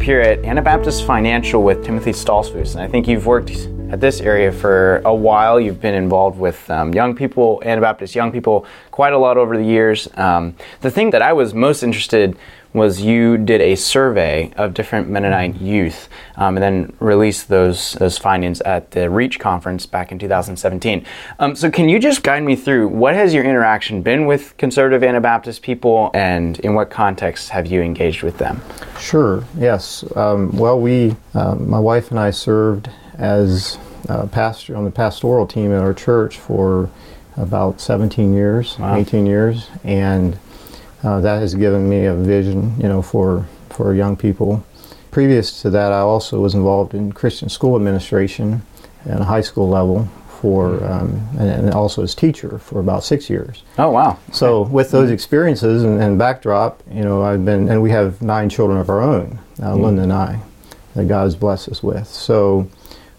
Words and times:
Up 0.00 0.04
here 0.04 0.22
at 0.22 0.42
Anabaptist 0.46 1.04
Financial 1.04 1.62
with 1.62 1.84
Timothy 1.84 2.12
Stolzfus, 2.12 2.72
and 2.72 2.80
I 2.80 2.88
think 2.88 3.06
you've 3.06 3.26
worked 3.26 3.50
at 3.90 4.00
this 4.00 4.20
area 4.20 4.52
for 4.52 5.02
a 5.04 5.14
while. 5.14 5.60
You've 5.60 5.80
been 5.80 5.94
involved 5.94 6.38
with 6.38 6.70
um, 6.70 6.94
young 6.94 7.14
people, 7.14 7.62
Anabaptist 7.64 8.14
young 8.14 8.32
people, 8.32 8.66
quite 8.90 9.12
a 9.12 9.18
lot 9.18 9.36
over 9.36 9.56
the 9.56 9.64
years. 9.64 10.08
Um, 10.14 10.54
the 10.80 10.90
thing 10.90 11.10
that 11.10 11.22
I 11.22 11.32
was 11.32 11.54
most 11.54 11.82
interested 11.82 12.36
was 12.72 13.00
you 13.00 13.36
did 13.36 13.60
a 13.60 13.74
survey 13.74 14.52
of 14.56 14.74
different 14.74 15.08
Mennonite 15.08 15.60
youth 15.60 16.08
um, 16.36 16.56
and 16.56 16.62
then 16.62 16.96
released 17.00 17.48
those 17.48 17.94
those 17.94 18.16
findings 18.16 18.60
at 18.60 18.92
the 18.92 19.10
Reach 19.10 19.40
conference 19.40 19.86
back 19.86 20.12
in 20.12 20.18
2017. 20.18 21.04
Um, 21.38 21.56
so, 21.56 21.70
can 21.70 21.88
you 21.88 21.98
just 21.98 22.22
guide 22.22 22.44
me 22.44 22.54
through 22.54 22.88
what 22.88 23.14
has 23.14 23.34
your 23.34 23.44
interaction 23.44 24.02
been 24.02 24.26
with 24.26 24.56
conservative 24.56 25.02
Anabaptist 25.02 25.62
people, 25.62 26.10
and 26.14 26.60
in 26.60 26.74
what 26.74 26.90
context 26.90 27.48
have 27.48 27.66
you 27.66 27.82
engaged 27.82 28.22
with 28.22 28.38
them? 28.38 28.60
Sure. 29.00 29.42
Yes. 29.58 30.04
Um, 30.14 30.56
well, 30.56 30.78
we, 30.78 31.16
uh, 31.34 31.56
my 31.56 31.80
wife 31.80 32.10
and 32.10 32.20
I, 32.20 32.30
served 32.30 32.88
as 33.20 33.78
pastor 34.32 34.76
on 34.76 34.84
the 34.84 34.90
pastoral 34.90 35.46
team 35.46 35.72
at 35.72 35.82
our 35.82 35.94
church 35.94 36.38
for 36.38 36.90
about 37.36 37.80
17 37.80 38.32
years, 38.34 38.78
wow. 38.78 38.96
18 38.96 39.26
years, 39.26 39.68
and 39.84 40.38
uh, 41.02 41.20
that 41.20 41.40
has 41.40 41.54
given 41.54 41.88
me 41.88 42.06
a 42.06 42.14
vision, 42.14 42.74
you 42.80 42.88
know, 42.88 43.02
for 43.02 43.46
for 43.70 43.94
young 43.94 44.16
people. 44.16 44.64
Previous 45.10 45.62
to 45.62 45.70
that, 45.70 45.92
I 45.92 46.00
also 46.00 46.40
was 46.40 46.54
involved 46.54 46.94
in 46.94 47.12
Christian 47.12 47.48
school 47.48 47.76
administration 47.76 48.62
at 49.06 49.20
a 49.20 49.24
high 49.24 49.40
school 49.40 49.68
level 49.68 50.08
for, 50.40 50.70
mm-hmm. 50.70 50.84
um, 50.84 51.28
and, 51.38 51.50
and, 51.50 51.74
also 51.74 52.02
as 52.02 52.14
teacher 52.14 52.58
for 52.58 52.80
about 52.80 53.04
six 53.04 53.28
years. 53.28 53.62
Oh 53.78 53.90
wow! 53.90 54.18
So 54.32 54.62
with 54.62 54.90
those 54.90 55.10
experiences 55.10 55.82
and, 55.82 56.02
and, 56.02 56.18
backdrop, 56.18 56.82
you 56.90 57.02
know, 57.02 57.22
I've 57.22 57.44
been, 57.44 57.68
and 57.68 57.82
we 57.82 57.90
have 57.90 58.22
nine 58.22 58.48
children 58.48 58.78
of 58.78 58.88
our 58.88 59.00
own, 59.00 59.38
uh, 59.58 59.72
mm-hmm. 59.72 59.82
Linda 59.82 60.02
and 60.02 60.12
I, 60.12 60.40
that 60.94 61.08
God 61.08 61.24
has 61.24 61.36
blessed 61.36 61.68
us 61.68 61.82
with. 61.82 62.06
So 62.06 62.68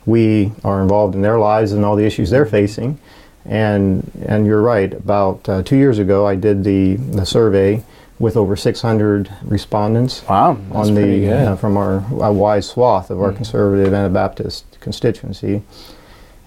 we 0.05 0.51
are 0.63 0.81
involved 0.81 1.15
in 1.15 1.21
their 1.21 1.39
lives 1.39 1.71
and 1.71 1.85
all 1.85 1.95
the 1.95 2.05
issues 2.05 2.29
they're 2.29 2.45
facing. 2.45 2.99
And 3.45 4.09
and 4.27 4.45
you're 4.45 4.61
right. 4.61 4.93
About 4.93 5.47
uh, 5.49 5.63
two 5.63 5.75
years 5.75 5.97
ago, 5.97 6.27
I 6.27 6.35
did 6.35 6.63
the 6.63 6.95
the 6.95 7.25
survey 7.25 7.83
with 8.19 8.37
over 8.37 8.55
600 8.55 9.31
respondents. 9.41 10.23
Wow, 10.29 10.59
on 10.71 10.93
the 10.93 11.31
uh, 11.31 11.55
from 11.55 11.75
our 11.75 12.05
a 12.21 12.31
wide 12.31 12.63
swath 12.63 13.09
of 13.09 13.19
our 13.19 13.29
mm-hmm. 13.29 13.37
conservative 13.37 13.93
Anabaptist 13.93 14.79
constituency. 14.79 15.63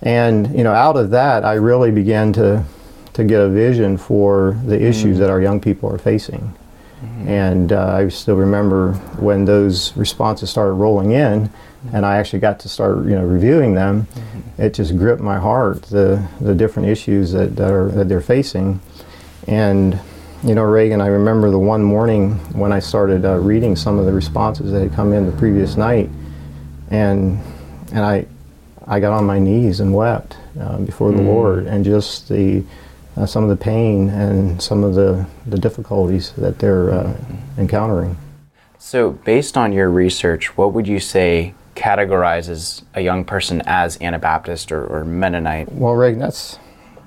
And 0.02 0.56
you 0.56 0.62
know, 0.62 0.72
out 0.72 0.96
of 0.96 1.10
that, 1.10 1.44
I 1.44 1.54
really 1.54 1.90
began 1.90 2.32
to 2.34 2.64
to 3.14 3.24
get 3.24 3.40
a 3.40 3.48
vision 3.48 3.96
for 3.96 4.60
the 4.64 4.80
issues 4.80 5.16
mm. 5.16 5.20
that 5.20 5.30
our 5.30 5.40
young 5.40 5.60
people 5.60 5.92
are 5.92 5.98
facing. 5.98 6.52
Mm-hmm. 7.04 7.28
And 7.28 7.72
uh, 7.72 7.96
I 7.96 8.08
still 8.08 8.36
remember 8.36 8.94
when 9.18 9.44
those 9.44 9.96
responses 9.96 10.50
started 10.50 10.72
rolling 10.72 11.12
in, 11.12 11.50
and 11.92 12.06
I 12.06 12.16
actually 12.16 12.40
got 12.40 12.60
to 12.60 12.68
start, 12.68 13.04
you 13.04 13.14
know, 13.14 13.24
reviewing 13.24 13.74
them. 13.74 14.06
Mm-hmm. 14.06 14.62
It 14.62 14.74
just 14.74 14.96
gripped 14.96 15.22
my 15.22 15.38
heart 15.38 15.82
the 15.82 16.26
the 16.40 16.54
different 16.54 16.88
issues 16.88 17.32
that, 17.32 17.56
that 17.56 17.70
are 17.70 17.88
that 17.88 18.08
they're 18.08 18.20
facing, 18.20 18.80
and 19.46 19.98
you 20.44 20.54
know, 20.54 20.62
Reagan, 20.62 21.00
I 21.00 21.06
remember 21.06 21.50
the 21.50 21.58
one 21.58 21.82
morning 21.82 22.32
when 22.52 22.70
I 22.72 22.78
started 22.78 23.24
uh, 23.24 23.38
reading 23.38 23.76
some 23.76 23.98
of 23.98 24.04
the 24.04 24.12
responses 24.12 24.72
that 24.72 24.82
had 24.82 24.92
come 24.92 25.12
in 25.12 25.26
the 25.26 25.36
previous 25.36 25.76
night, 25.76 26.10
and 26.90 27.40
and 27.92 28.00
I 28.00 28.26
I 28.86 29.00
got 29.00 29.12
on 29.12 29.24
my 29.24 29.38
knees 29.38 29.80
and 29.80 29.94
wept 29.94 30.36
uh, 30.60 30.78
before 30.78 31.10
mm. 31.10 31.16
the 31.16 31.22
Lord, 31.22 31.66
and 31.66 31.84
just 31.84 32.28
the 32.28 32.62
uh, 33.16 33.26
some 33.26 33.42
of 33.42 33.50
the 33.50 33.56
pain 33.56 34.08
and 34.10 34.60
some 34.60 34.84
of 34.84 34.94
the 34.94 35.26
the 35.46 35.58
difficulties 35.58 36.32
that 36.32 36.58
they're 36.58 36.92
uh, 36.92 37.04
mm-hmm. 37.04 37.60
encountering. 37.60 38.16
So, 38.78 39.12
based 39.12 39.56
on 39.56 39.72
your 39.72 39.88
research, 39.88 40.58
what 40.58 40.74
would 40.74 40.86
you 40.86 41.00
say 41.00 41.54
categorizes 41.74 42.82
a 42.94 43.00
young 43.00 43.24
person 43.24 43.62
as 43.66 44.00
Anabaptist 44.00 44.72
or, 44.72 44.86
or 44.86 45.04
Mennonite? 45.04 45.72
Well, 45.72 45.94
Reagan, 45.94 46.20
that's 46.20 46.58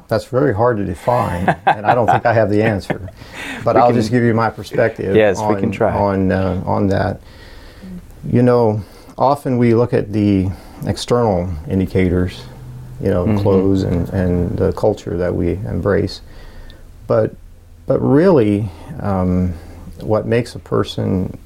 that's 0.08 0.26
very 0.26 0.56
hard 0.56 0.78
to 0.78 0.86
define, 0.86 1.50
and 1.66 1.86
I 1.86 1.94
don't 1.94 2.08
think 2.08 2.26
I 2.26 2.34
have 2.34 2.50
the 2.50 2.64
answer. 2.64 3.10
But 3.64 3.76
we 3.76 3.82
I'll 3.82 3.88
can, 3.88 3.96
just 3.98 4.12
give 4.12 4.24
you 4.24 4.34
my 4.34 4.50
perspective. 4.50 5.16
Yes, 5.16 5.40
on, 5.40 5.54
we 5.54 5.60
can 5.60 5.72
try 5.72 5.94
on 5.94 6.32
uh, 6.32 6.64
on 6.66 6.88
that. 6.88 7.20
You 8.26 8.42
know, 8.42 8.82
often 9.18 9.58
we 9.58 9.74
look 9.74 9.94
at 9.94 10.14
the 10.14 10.50
external 10.86 11.54
indicators, 11.68 12.46
you 13.02 13.10
know, 13.10 13.26
mm-hmm. 13.26 13.40
clothes 13.40 13.84
and, 13.84 14.08
and 14.10 14.58
the 14.58 14.72
culture 14.74 15.18
that 15.18 15.36
we 15.36 15.54
embrace, 15.54 16.22
but 17.08 17.36
but 17.88 18.00
really, 18.00 18.70
um, 19.02 19.54
what 20.00 20.26
makes 20.26 20.56
a 20.56 20.60
person 20.60 21.38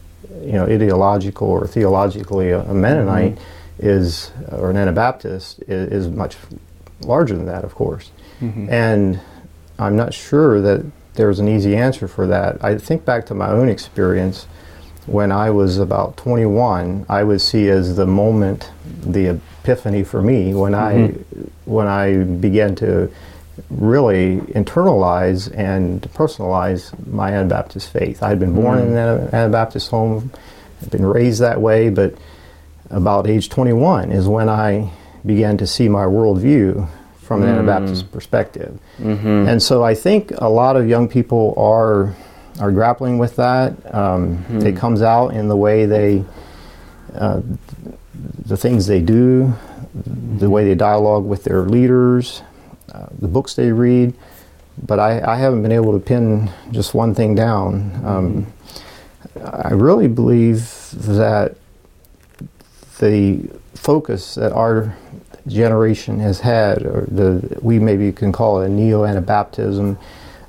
you 0.44 0.54
know, 0.54 0.66
ideological 0.66 1.48
or 1.48 1.68
theologically 1.68 2.50
a, 2.50 2.62
a 2.62 2.74
Mennonite 2.74 3.36
mm-hmm. 3.36 3.88
is, 3.88 4.32
or 4.52 4.70
an 4.70 4.78
Anabaptist, 4.78 5.60
is, 5.68 5.92
is, 5.92 6.08
much 6.08 6.38
larger 7.02 7.36
than 7.36 7.46
that, 7.46 7.64
of 7.64 7.76
course. 7.76 8.12
Mm-hmm. 8.40 8.70
And 8.70 9.20
I'm 9.80 9.96
not 9.96 10.14
sure 10.14 10.62
that 10.62 10.86
there's 11.14 11.40
an 11.40 11.48
easy 11.48 11.76
answer 11.76 12.08
for 12.08 12.28
that. 12.28 12.64
I 12.64 12.78
think 12.78 13.06
back 13.06 13.26
to 13.28 13.34
my 13.34 13.50
own 13.50 13.70
experience 13.70 14.48
when 15.06 15.32
I 15.32 15.50
was 15.50 15.78
about 15.78 16.18
21. 16.18 17.06
I 17.10 17.24
would 17.24 17.42
see 17.42 17.70
as 17.70 17.96
the 17.96 18.06
moment, 18.06 18.72
the 18.86 19.40
epiphany 19.62 20.04
for 20.04 20.22
me 20.22 20.54
when 20.54 20.74
mm-hmm. 20.74 21.40
I 21.40 21.50
when 21.66 21.88
I 21.88 22.24
began 22.24 22.76
to 22.76 23.12
really 23.70 24.38
internalize 24.54 25.52
and 25.58 26.02
personalize 26.14 26.94
my 27.08 27.32
Anabaptist 27.32 27.92
faith. 27.92 28.24
I 28.24 28.30
had 28.30 28.40
been 28.40 28.54
born 28.54 28.80
mm. 28.80 28.88
in 28.88 28.98
an 28.98 29.34
Anabaptist 29.34 29.90
home, 29.90 30.32
I'd 30.82 30.90
been 30.90 31.06
raised 31.06 31.42
that 31.42 31.62
way, 31.62 31.90
but 31.90 32.16
about 32.90 33.28
age 33.28 33.50
21 33.50 34.12
is 34.12 34.28
when 34.28 34.50
I 34.50 34.92
began 35.26 35.58
to 35.58 35.68
see 35.68 35.88
my 35.88 36.06
worldview 36.06 36.88
from 37.22 37.44
an 37.44 37.50
mm. 37.50 37.54
Anabaptist 37.54 38.12
perspective. 38.12 38.80
Mm-hmm. 39.00 39.48
And 39.48 39.62
so 39.62 39.84
I 39.84 39.96
think 39.96 40.32
a 40.38 40.50
lot 40.50 40.76
of 40.76 40.88
young 40.88 41.08
people 41.08 41.54
are 41.58 42.16
are 42.60 42.72
grappling 42.72 43.18
with 43.18 43.38
that. 43.38 43.72
Um, 43.94 44.44
mm. 44.46 44.66
It 44.66 44.76
comes 44.76 45.02
out 45.02 45.30
in 45.30 45.48
the 45.48 45.56
way 45.56 45.86
they, 45.86 46.24
uh, 47.16 47.42
the 48.46 48.58
things 48.58 48.88
they 48.88 49.02
do, 49.02 49.54
the 49.96 50.50
way 50.50 50.66
they 50.66 50.76
dialogue 50.76 51.26
with 51.26 51.44
their 51.44 51.62
leaders, 51.62 52.44
uh, 52.94 53.08
the 53.20 53.28
books 53.28 53.54
they 53.54 53.72
read, 53.72 54.14
but 54.84 55.00
I, 55.00 55.22
I, 55.22 55.36
haven't 55.36 55.62
been 55.62 55.72
able 55.72 55.94
to 55.94 56.00
pin 56.00 56.50
just 56.72 56.94
one 56.94 57.14
thing 57.14 57.36
down. 57.36 58.02
Um, 58.06 58.54
I 59.44 59.74
really 59.74 60.08
believe 60.08 60.90
that 60.92 61.56
the 63.00 63.50
focus 63.76 64.36
that 64.36 64.52
our 64.52 64.96
generation 65.48 66.20
has 66.20 66.40
had, 66.40 66.86
or 66.86 67.06
the 67.10 67.58
we 67.62 67.80
maybe 67.80 68.12
can 68.12 68.32
call 68.32 68.62
it 68.62 68.68
a 68.68 68.70
neo-Anabaptism 68.70 69.98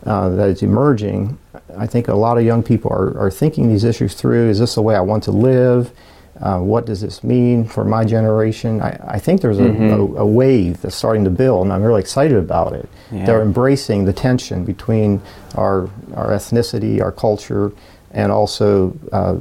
uh, 0.05 0.29
that 0.31 0.49
is 0.49 0.63
emerging. 0.63 1.39
I 1.77 1.87
think 1.87 2.09
a 2.09 2.15
lot 2.15 2.39
of 2.39 2.45
young 2.45 2.63
people 2.63 2.91
are, 2.93 3.17
are 3.19 3.31
thinking 3.31 3.69
these 3.69 3.85
issues 3.85 4.15
through. 4.15 4.51
Is 4.51 4.59
this 4.59 4.75
the 4.75 4.83
way 4.83 4.97
I 4.97 5.01
want 5.01 5.23
to 5.25 5.33
live? 5.33 5.93
Uh, 6.41 6.59
what 6.59 6.87
does 6.87 7.01
this 7.01 7.23
mean 7.23 7.65
for 7.65 7.85
my 7.85 8.05
generation? 8.05 8.81
I, 8.81 8.99
I 9.07 9.19
think 9.19 9.43
there's 9.43 9.59
a, 9.59 9.65
mm-hmm. 9.65 10.17
a, 10.17 10.23
a, 10.23 10.27
wave 10.27 10.81
that's 10.81 10.97
starting 10.97 11.25
to 11.25 11.31
build, 11.31 11.65
and 11.65 11.73
I'm 11.73 11.83
really 11.83 12.01
excited 12.01 12.39
about 12.39 12.73
it. 12.73 12.89
Yeah. 13.11 13.27
They're 13.27 13.43
embracing 13.43 14.07
the 14.07 14.15
tension 14.15 14.65
between 14.65 15.21
our, 15.57 15.91
our 16.15 16.31
ethnicity, 16.31 17.03
our 17.03 17.13
culture, 17.13 17.71
and 18.13 18.33
also 18.33 18.97
uh, 19.13 19.37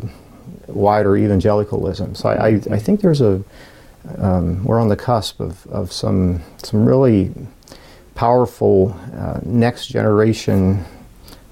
wider 0.68 1.16
evangelicalism. 1.16 2.14
So 2.14 2.30
I, 2.30 2.48
I, 2.48 2.50
I 2.72 2.80
think 2.80 3.02
there's 3.02 3.22
a, 3.22 3.42
um, 4.18 4.64
we're 4.66 4.80
on 4.80 4.90
the 4.90 4.98
cusp 4.98 5.40
of, 5.40 5.66
of 5.68 5.92
some, 5.92 6.42
some 6.58 6.86
really 6.86 7.34
powerful 8.16 8.96
uh, 9.16 9.40
next 9.44 9.88
generation 9.88 10.84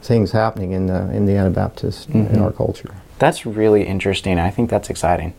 things 0.01 0.31
happening 0.31 0.71
in 0.71 0.87
the, 0.87 1.09
in 1.11 1.25
the 1.25 1.33
Anabaptist, 1.33 2.09
mm-hmm. 2.09 2.33
in 2.33 2.41
our 2.41 2.51
culture. 2.51 2.93
That's 3.19 3.45
really 3.45 3.85
interesting. 3.85 4.39
I 4.39 4.49
think 4.49 4.69
that's 4.69 4.89
exciting. 4.89 5.33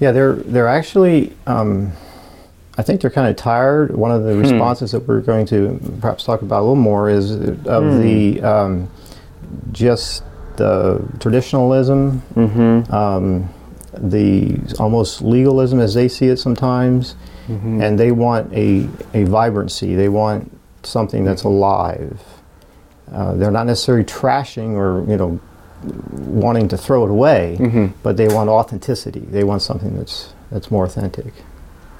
Yeah, 0.00 0.12
they're 0.12 0.34
they're 0.34 0.68
actually. 0.68 1.32
Um, 1.46 1.92
I 2.76 2.82
think 2.82 3.00
they're 3.00 3.10
kind 3.10 3.28
of 3.28 3.36
tired. 3.36 3.94
One 3.94 4.10
of 4.10 4.24
the 4.24 4.34
hmm. 4.34 4.40
responses 4.40 4.92
that 4.92 5.06
we're 5.06 5.20
going 5.20 5.46
to 5.46 5.78
perhaps 6.00 6.24
talk 6.24 6.42
about 6.42 6.58
a 6.58 6.62
little 6.62 6.74
more 6.74 7.08
is 7.08 7.30
of 7.30 7.84
hmm. 7.84 8.00
the 8.02 8.42
um, 8.42 8.90
just 9.72 10.24
the 10.56 11.04
traditionalism, 11.20 12.22
mm-hmm. 12.34 12.92
um, 12.92 13.48
the 13.92 14.58
almost 14.78 15.22
legalism 15.22 15.80
as 15.80 15.94
they 15.94 16.08
see 16.08 16.26
it 16.26 16.38
sometimes, 16.38 17.14
mm-hmm. 17.46 17.80
and 17.80 17.98
they 17.98 18.12
want 18.12 18.52
a 18.52 18.88
a 19.14 19.24
vibrancy. 19.24 19.94
They 19.94 20.08
want 20.08 20.50
something 20.82 21.24
that's 21.24 21.44
alive. 21.44 22.20
Uh, 23.12 23.34
they're 23.34 23.50
not 23.50 23.66
necessarily 23.66 24.04
trashing 24.04 24.74
or 24.74 25.08
you 25.08 25.16
know 25.16 25.40
wanting 26.12 26.68
to 26.68 26.76
throw 26.76 27.04
it 27.04 27.10
away, 27.10 27.56
mm-hmm. 27.58 27.86
but 28.02 28.16
they 28.16 28.28
want 28.28 28.48
authenticity. 28.48 29.20
They 29.20 29.44
want 29.44 29.62
something 29.62 29.96
that's 29.96 30.32
that's 30.50 30.70
more 30.70 30.84
authentic 30.84 31.32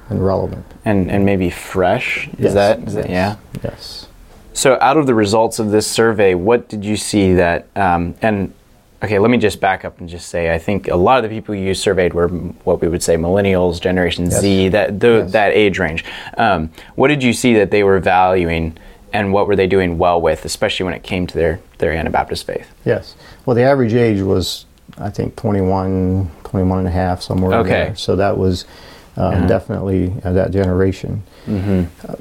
and 0.09 0.25
relevant. 0.25 0.65
And 0.83 1.11
and 1.11 1.25
maybe 1.25 1.49
fresh. 1.49 2.27
Is 2.37 2.39
yes. 2.39 2.53
that 2.53 2.79
is 2.79 2.95
yes. 2.95 3.09
yeah? 3.09 3.35
Yes. 3.63 4.07
So 4.53 4.77
out 4.79 4.97
of 4.97 5.05
the 5.05 5.13
results 5.13 5.59
of 5.59 5.71
this 5.71 5.85
survey, 5.85 6.33
what 6.33 6.69
did 6.69 6.85
you 6.85 6.95
see 6.95 7.33
that 7.33 7.67
um, 7.75 8.15
and 8.21 8.53
Okay, 9.03 9.19
let 9.19 9.29
me 9.29 9.37
just 9.37 9.59
back 9.59 9.85
up 9.85 9.99
and 9.99 10.09
just 10.09 10.29
say 10.29 10.53
I 10.53 10.57
think 10.57 10.87
a 10.87 10.95
lot 10.95 11.23
of 11.23 11.29
the 11.29 11.35
people 11.35 11.53
you 11.53 11.73
surveyed 11.75 12.13
were 12.13 12.29
what 12.29 12.81
we 12.81 12.87
would 12.87 13.03
say 13.03 13.17
millennials, 13.17 13.79
Generation 13.79 14.31
Z, 14.31 14.69
that 14.69 14.99
the, 14.99 15.07
Yes. 15.07 15.31
that 15.33 15.51
age 15.51 15.77
range. 15.77 16.05
Um, 16.37 16.71
what 16.95 17.09
did 17.09 17.21
you 17.21 17.33
see 17.33 17.53
that 17.55 17.69
they 17.71 17.83
were 17.83 17.99
valuing, 17.99 18.77
and 19.15 19.31
what 19.33 19.47
were 19.47 19.55
they 19.55 19.67
doing 19.67 19.97
well 19.97 20.19
with, 20.21 20.45
especially 20.45 20.83
when 20.83 20.93
it 20.93 21.03
came 21.03 21.25
to 21.27 21.37
their 21.37 21.59
their 21.77 21.91
Anabaptist 21.93 22.45
faith? 22.45 22.67
Yes. 22.85 23.15
Well, 23.45 23.55
the 23.55 23.63
average 23.63 23.93
age 23.93 24.21
was, 24.21 24.65
I 24.97 25.09
think, 25.09 25.35
21, 25.35 26.29
21 26.43 26.79
and 26.79 26.87
a 26.87 26.91
half, 26.91 27.21
somewhere 27.21 27.53
Okay. 27.59 27.69
there. 27.69 27.95
So 27.95 28.15
that 28.15 28.37
was 28.37 28.65
Yeah. 29.17 29.47
definitely 29.47 30.13
uh, 30.23 30.33
that 30.33 30.51
generation. 30.51 31.23
Mm-hmm. 31.47 31.83
Uh, 32.07 32.15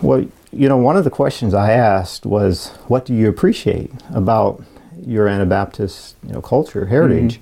well, 0.00 0.24
you 0.52 0.68
know, 0.68 0.76
one 0.78 0.96
of 0.96 1.04
the 1.04 1.10
questions 1.10 1.54
I 1.54 1.72
asked 1.72 2.24
was, 2.26 2.68
what 2.88 3.04
do 3.06 3.14
you 3.14 3.28
appreciate 3.28 3.90
about 4.14 4.62
your 5.06 5.26
Anabaptist, 5.28 6.16
you 6.26 6.32
know, 6.34 6.40
culture, 6.42 6.86
heritage? 6.86 7.40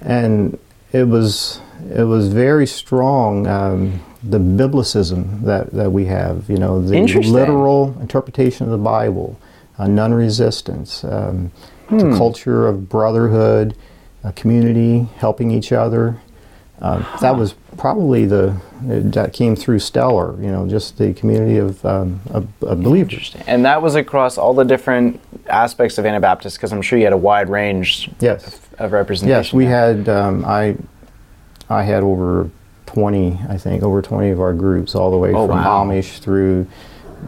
And 0.00 0.58
it 0.92 1.08
was 1.08 1.60
it 1.94 2.04
was 2.04 2.28
very 2.28 2.66
strong. 2.66 3.46
Um, 3.46 4.00
the 4.22 4.38
biblicism 4.38 5.42
that, 5.42 5.70
that 5.72 5.90
we 5.92 6.04
have, 6.06 6.48
you 6.50 6.56
know, 6.56 6.80
the 6.82 7.00
literal 7.04 7.96
interpretation 8.00 8.64
of 8.66 8.72
the 8.72 8.78
Bible, 8.78 9.38
uh, 9.78 9.86
non-resistance, 9.86 11.04
um, 11.04 11.50
Hmm. 11.88 12.10
the 12.10 12.16
culture 12.18 12.68
of 12.68 12.88
brotherhood, 12.90 13.74
a 14.22 14.30
community, 14.32 15.08
helping 15.16 15.50
each 15.50 15.72
other. 15.72 16.16
Uh, 16.82 17.02
that 17.20 17.34
was 17.36 17.54
probably 17.78 18.26
the 18.26 18.54
that 18.82 19.32
came 19.32 19.56
through 19.56 19.78
Stellar, 19.78 20.36
you 20.40 20.50
know, 20.50 20.68
just 20.68 20.98
the 20.98 21.14
community 21.14 21.56
of, 21.56 21.82
um, 21.86 22.20
of, 22.30 22.46
of 22.62 22.82
believers. 22.82 23.34
And 23.46 23.64
that 23.64 23.80
was 23.80 23.94
across 23.94 24.36
all 24.36 24.52
the 24.52 24.64
different 24.64 25.18
aspects 25.48 25.96
of 25.96 26.04
Anabaptists, 26.04 26.58
because 26.58 26.72
I'm 26.72 26.82
sure 26.82 26.98
you 26.98 27.04
had 27.06 27.14
a 27.14 27.16
wide 27.16 27.48
range 27.48 28.10
Yes, 28.20 28.60
of 28.78 28.92
representation. 28.92 29.42
yes, 29.44 29.52
we 29.54 29.64
there. 29.64 29.96
had 29.96 30.08
um, 30.10 30.44
I 30.44 30.76
I 31.70 31.82
had 31.84 32.02
over 32.02 32.50
twenty, 32.92 33.38
I 33.48 33.56
think, 33.58 33.82
over 33.82 34.00
twenty 34.02 34.30
of 34.30 34.40
our 34.40 34.54
groups, 34.54 34.94
all 34.94 35.10
the 35.10 35.18
way 35.18 35.32
Oh, 35.34 35.46
from 35.46 35.56
wow. 35.58 35.84
Amish 35.84 36.18
through, 36.20 36.66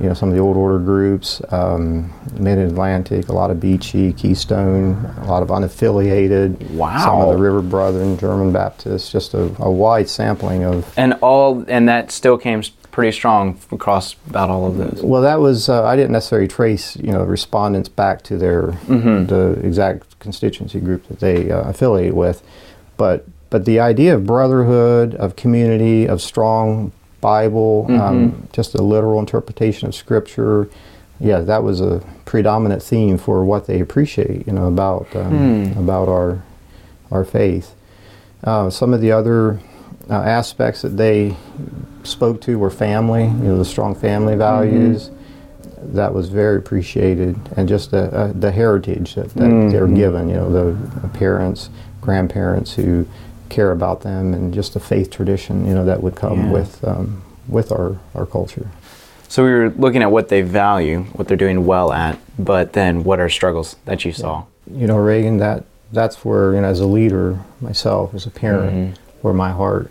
you 0.00 0.08
know, 0.08 0.14
some 0.14 0.28
of 0.30 0.34
the 0.34 0.40
old 0.40 0.56
order 0.56 0.78
groups, 0.78 1.42
um, 1.50 2.12
Mid 2.38 2.58
Atlantic, 2.58 3.28
a 3.28 3.32
lot 3.32 3.50
of 3.50 3.60
Beachy, 3.60 4.12
Keystone, 4.12 4.94
a 5.22 5.26
lot 5.26 5.42
of 5.42 5.48
unaffiliated, 5.48 6.58
some 7.02 7.20
of 7.20 7.28
the 7.34 7.36
River 7.36 7.60
Brethren, 7.62 8.16
German 8.18 8.52
Baptists, 8.52 9.10
just 9.12 9.34
a, 9.34 9.44
a 9.62 9.70
wide 9.70 10.08
sampling 10.08 10.64
of 10.64 10.92
And 10.96 11.14
all, 11.22 11.64
and 11.68 11.88
that 11.88 12.10
still 12.10 12.38
came 12.38 12.62
pretty 12.92 13.12
strong 13.12 13.56
across 13.70 14.16
about 14.28 14.50
all 14.50 14.66
of 14.66 14.76
those. 14.76 15.00
Well, 15.02 15.22
that 15.22 15.40
was 15.40 15.68
uh, 15.68 15.84
I 15.84 15.94
didn't 15.94 16.12
necessarily 16.12 16.48
trace 16.48 16.96
you 16.96 17.12
know 17.12 17.22
respondents 17.24 17.88
back 17.88 18.22
to 18.22 18.36
their 18.38 18.62
Mm-hmm. 18.88 19.26
the 19.26 19.52
exact 19.66 20.18
constituency 20.20 20.80
group 20.80 21.06
that 21.08 21.20
they 21.20 21.50
uh, 21.50 21.60
affiliate 21.68 22.14
with, 22.14 22.42
but 22.96 23.26
but 23.50 23.64
the 23.64 23.80
idea 23.80 24.14
of 24.14 24.24
brotherhood, 24.26 25.14
of 25.16 25.36
community, 25.36 26.06
of 26.06 26.20
strong 26.22 26.92
Bible, 27.20 27.86
Mm-hmm. 27.88 28.00
um, 28.00 28.48
just 28.52 28.74
a 28.74 28.82
literal 28.82 29.18
interpretation 29.20 29.88
of 29.88 29.94
Scripture. 29.94 30.68
Yeah, 31.18 31.40
that 31.40 31.62
was 31.62 31.80
a 31.82 32.00
predominant 32.24 32.82
theme 32.82 33.18
for 33.18 33.44
what 33.44 33.66
they 33.66 33.80
appreciate, 33.80 34.46
you 34.46 34.52
know, 34.54 34.68
about 34.68 35.14
um, 35.14 35.64
Hmm. 35.72 35.78
about 35.78 36.08
our 36.08 36.42
our 37.10 37.24
faith. 37.24 37.74
Uh, 38.44 38.70
some 38.70 38.94
of 38.94 39.00
the 39.02 39.12
other 39.12 39.58
uh, 40.08 40.14
aspects 40.14 40.80
that 40.82 40.96
they 40.96 41.36
spoke 42.04 42.40
to 42.42 42.58
were 42.58 42.70
family, 42.70 43.24
you 43.24 43.48
know, 43.48 43.58
the 43.58 43.64
strong 43.64 43.94
family 43.94 44.34
values. 44.36 45.10
That 45.82 46.14
was 46.14 46.28
very 46.28 46.56
appreciated, 46.56 47.36
and 47.56 47.68
just 47.68 47.90
the, 47.90 48.04
uh, 48.14 48.32
the 48.34 48.50
heritage 48.52 49.14
that, 49.16 49.28
that 49.34 49.70
they're 49.70 49.86
given, 49.88 50.28
you 50.28 50.36
know, 50.36 50.50
the 50.50 51.08
parents, 51.08 51.68
grandparents 52.00 52.72
who 52.74 53.06
care 53.50 53.72
about 53.72 54.00
them, 54.02 54.32
and 54.32 54.54
just 54.54 54.72
the 54.74 54.80
faith 54.80 55.10
tradition, 55.10 55.66
you 55.66 55.74
know, 55.74 55.84
that 55.84 56.02
would 56.02 56.14
come 56.16 56.38
Yeah. 56.46 56.50
with 56.52 56.84
um, 56.84 57.22
with 57.48 57.72
our, 57.72 57.98
our 58.14 58.24
culture. 58.26 58.68
So 59.28 59.44
we 59.44 59.50
were 59.50 59.70
looking 59.70 60.02
at 60.02 60.10
what 60.12 60.28
they 60.28 60.42
value, 60.42 61.00
what 61.14 61.26
they're 61.28 61.36
doing 61.36 61.66
well 61.66 61.92
at, 61.92 62.18
but 62.38 62.72
then 62.72 63.02
what 63.04 63.18
are 63.20 63.28
struggles 63.28 63.76
that 63.84 64.04
you 64.04 64.12
saw? 64.12 64.44
You 64.72 64.86
know, 64.86 64.96
Reagan, 64.96 65.38
that 65.38 65.64
that's 65.92 66.24
where, 66.24 66.54
you 66.54 66.60
know, 66.60 66.68
as 66.68 66.78
a 66.80 66.86
leader 66.86 67.38
myself, 67.60 68.14
as 68.14 68.24
a 68.26 68.30
parent, 68.30 68.72
Mhm. 68.96 68.98
where 69.22 69.34
my 69.34 69.50
heart 69.50 69.90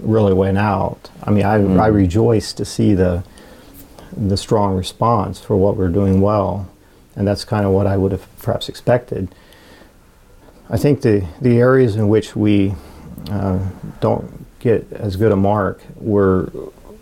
really 0.00 0.32
went 0.34 0.58
out. 0.58 1.10
I 1.24 1.30
mean, 1.30 1.44
I, 1.44 1.54
I 1.54 1.58
Mm. 1.90 1.94
rejoiced 1.94 2.56
to 2.58 2.64
see 2.64 2.94
the 2.94 3.22
the 4.14 4.36
strong 4.36 4.76
response 4.76 5.40
for 5.40 5.56
what 5.56 5.74
we're 5.78 5.88
doing 5.88 6.20
well, 6.20 6.66
and 7.16 7.26
that's 7.26 7.46
kind 7.46 7.64
of 7.64 7.72
what 7.72 7.86
I 7.86 7.96
would 7.96 8.12
have 8.12 8.26
perhaps 8.42 8.68
expected. 8.68 9.28
I 10.72 10.78
think 10.78 11.02
the 11.02 11.24
the 11.40 11.58
areas 11.58 11.96
in 11.96 12.08
which 12.08 12.34
we 12.34 12.74
uh, 13.30 13.58
don't 14.00 14.46
get 14.58 14.90
as 14.92 15.16
good 15.16 15.30
a 15.30 15.36
mark 15.36 15.82
were 15.96 16.50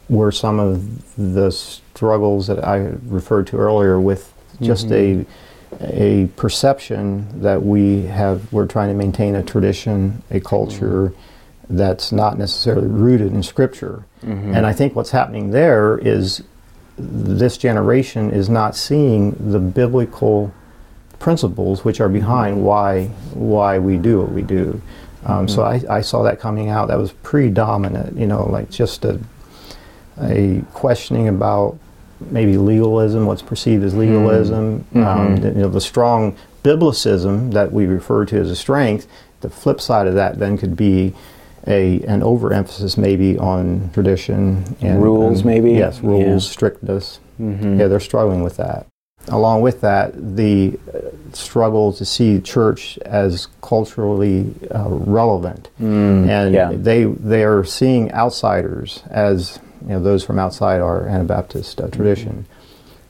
were 0.08 0.32
some 0.32 0.58
of 0.58 1.14
the 1.16 1.52
struggles 1.52 2.48
that 2.48 2.64
I 2.64 2.78
referred 3.06 3.46
to 3.48 3.56
earlier 3.56 4.00
with 4.00 4.34
just 4.60 4.86
a 4.86 5.24
mm-hmm. 5.24 5.84
a 5.84 6.26
perception 6.36 7.42
that 7.42 7.62
we 7.62 8.02
have 8.06 8.52
we're 8.52 8.66
trying 8.66 8.88
to 8.88 8.94
maintain 8.94 9.36
a 9.36 9.42
tradition, 9.42 10.20
a 10.32 10.40
culture 10.40 11.10
mm-hmm. 11.10 11.76
that's 11.76 12.10
not 12.10 12.38
necessarily 12.38 12.88
rooted 12.88 13.32
in 13.32 13.42
scripture. 13.42 14.04
Mm-hmm. 14.22 14.52
And 14.54 14.66
I 14.66 14.72
think 14.72 14.96
what's 14.96 15.12
happening 15.12 15.52
there 15.52 15.96
is 15.98 16.42
this 16.98 17.56
generation 17.56 18.32
is 18.32 18.48
not 18.48 18.74
seeing 18.74 19.52
the 19.52 19.60
biblical 19.60 20.52
principles 21.20 21.84
which 21.84 22.00
are 22.00 22.08
behind 22.08 22.60
why 22.64 23.04
why 23.34 23.78
we 23.78 23.96
do 23.96 24.20
what 24.20 24.32
we 24.32 24.42
do. 24.42 24.80
Um, 25.26 25.46
So 25.46 25.62
I, 25.62 25.80
I 25.98 26.00
saw 26.00 26.22
that 26.24 26.40
coming 26.40 26.68
out. 26.70 26.88
That 26.88 26.98
was 26.98 27.12
predominant. 27.22 28.18
You 28.18 28.26
know, 28.26 28.42
like 28.50 28.68
just 28.70 29.04
a 29.04 29.20
a 30.20 30.62
questioning 30.72 31.28
about 31.28 31.78
maybe 32.30 32.56
legalism, 32.58 33.24
what's 33.26 33.42
perceived 33.42 33.84
as 33.84 33.94
legalism. 33.94 34.84
Um, 34.94 35.36
the, 35.36 35.48
you 35.48 35.54
know, 35.62 35.68
the 35.68 35.80
strong 35.80 36.36
biblicism 36.64 37.52
that 37.52 37.72
we 37.72 37.86
refer 37.86 38.24
to 38.26 38.36
as 38.38 38.50
a 38.50 38.56
strength. 38.56 39.06
The 39.40 39.48
flip 39.50 39.80
side 39.80 40.06
of 40.06 40.14
that 40.14 40.38
then 40.38 40.58
could 40.58 40.76
be 40.76 41.14
a 41.66 42.00
an 42.04 42.22
overemphasis 42.22 42.96
maybe 42.96 43.38
on 43.38 43.90
tradition 43.92 44.64
and 44.80 45.02
Rules, 45.02 45.38
and- 45.40 45.46
maybe? 45.46 45.72
Yes, 45.72 46.00
rules, 46.02 46.44
Yeah. 46.46 46.52
strictness. 46.52 47.20
Mm-hmm. 47.40 47.80
Yeah, 47.80 47.88
they're 47.88 48.00
struggling 48.00 48.42
with 48.42 48.56
that. 48.56 48.86
Along 49.28 49.60
with 49.60 49.80
that, 49.82 50.12
the 50.36 50.78
uh, 50.92 50.98
struggle 51.34 51.92
to 51.92 52.04
see 52.04 52.40
church 52.40 52.98
as 53.04 53.46
culturally 53.62 54.52
uh, 54.74 54.88
relevant, 54.88 55.68
and 55.78 56.26
Mm, 56.28 56.52
yeah. 56.52 56.72
they 56.74 57.04
they 57.04 57.44
are 57.44 57.62
seeing 57.62 58.10
outsiders 58.12 59.02
as 59.10 59.58
you 59.82 59.88
know 59.90 60.00
those 60.02 60.24
from 60.24 60.38
outside 60.38 60.80
our 60.80 61.06
Anabaptist 61.06 61.80
uh, 61.80 61.88
tradition 61.88 62.46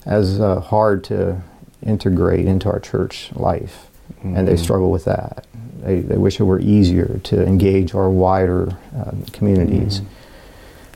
as 0.04 0.40
uh, 0.40 0.60
hard 0.60 1.04
to 1.04 1.40
integrate 1.86 2.46
into 2.46 2.68
our 2.68 2.80
church 2.80 3.30
life, 3.34 3.86
and 4.22 4.46
they 4.48 4.56
struggle 4.56 4.90
with 4.90 5.04
that. 5.06 5.46
They, 5.82 6.00
they 6.00 6.18
wish 6.18 6.38
it 6.40 6.44
were 6.44 6.60
easier 6.60 7.20
to 7.24 7.42
engage 7.46 7.94
our 7.94 8.10
wider 8.10 8.76
um, 8.94 9.22
communities. 9.32 10.02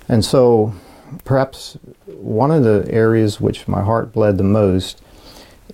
And 0.09 0.23
so, 0.23 0.75
perhaps 1.25 1.77
one 2.07 2.51
of 2.51 2.63
the 2.65 2.87
areas 2.91 3.41
which 3.41 3.67
my 3.69 3.83
heart 3.83 4.13
bled 4.13 4.39
the 4.39 4.45
most 4.45 5.01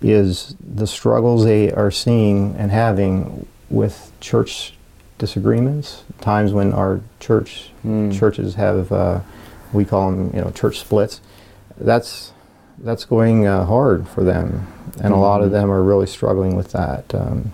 is 0.03 0.55
the 0.61 0.87
struggles 0.87 1.45
they 1.45 1.71
are 1.73 1.91
seeing 1.91 2.55
and 2.57 2.71
having 2.71 3.47
with 3.69 4.13
church 4.21 4.75
disagreements. 5.19 6.05
Times 6.21 6.53
when 6.53 6.73
our 6.73 7.01
church 7.21 7.71
Mm. 7.85 8.13
churches 8.13 8.55
have, 8.57 8.91
uh, 8.93 9.21
we 9.73 9.85
call 9.85 10.11
them, 10.11 10.31
you 10.35 10.41
know, 10.41 10.51
church 10.51 10.79
splits. 10.81 11.21
That's 11.79 12.33
that's 12.83 13.05
going 13.05 13.47
uh, 13.47 13.67
hard 13.67 14.09
for 14.09 14.25
them, 14.25 14.67
and 15.03 15.13
a 15.13 15.17
lot 15.17 15.43
of 15.43 15.51
them 15.51 15.71
are 15.71 15.83
really 15.83 16.07
struggling 16.07 16.57
with 16.57 16.73
that. 16.73 17.15
Um, 17.15 17.53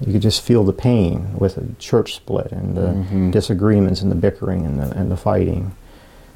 you 0.00 0.12
could 0.12 0.22
just 0.22 0.42
feel 0.42 0.62
the 0.62 0.72
pain 0.72 1.30
with 1.36 1.58
a 1.58 1.64
church 1.80 2.14
split 2.14 2.52
and 2.52 2.76
the 2.76 2.94
Mhm. 3.12 3.32
disagreements 3.32 4.00
and 4.00 4.12
the 4.12 4.14
bickering 4.14 4.64
and 4.64 4.78
the, 4.78 4.96
and 4.96 5.10
the 5.10 5.16
fighting. 5.16 5.72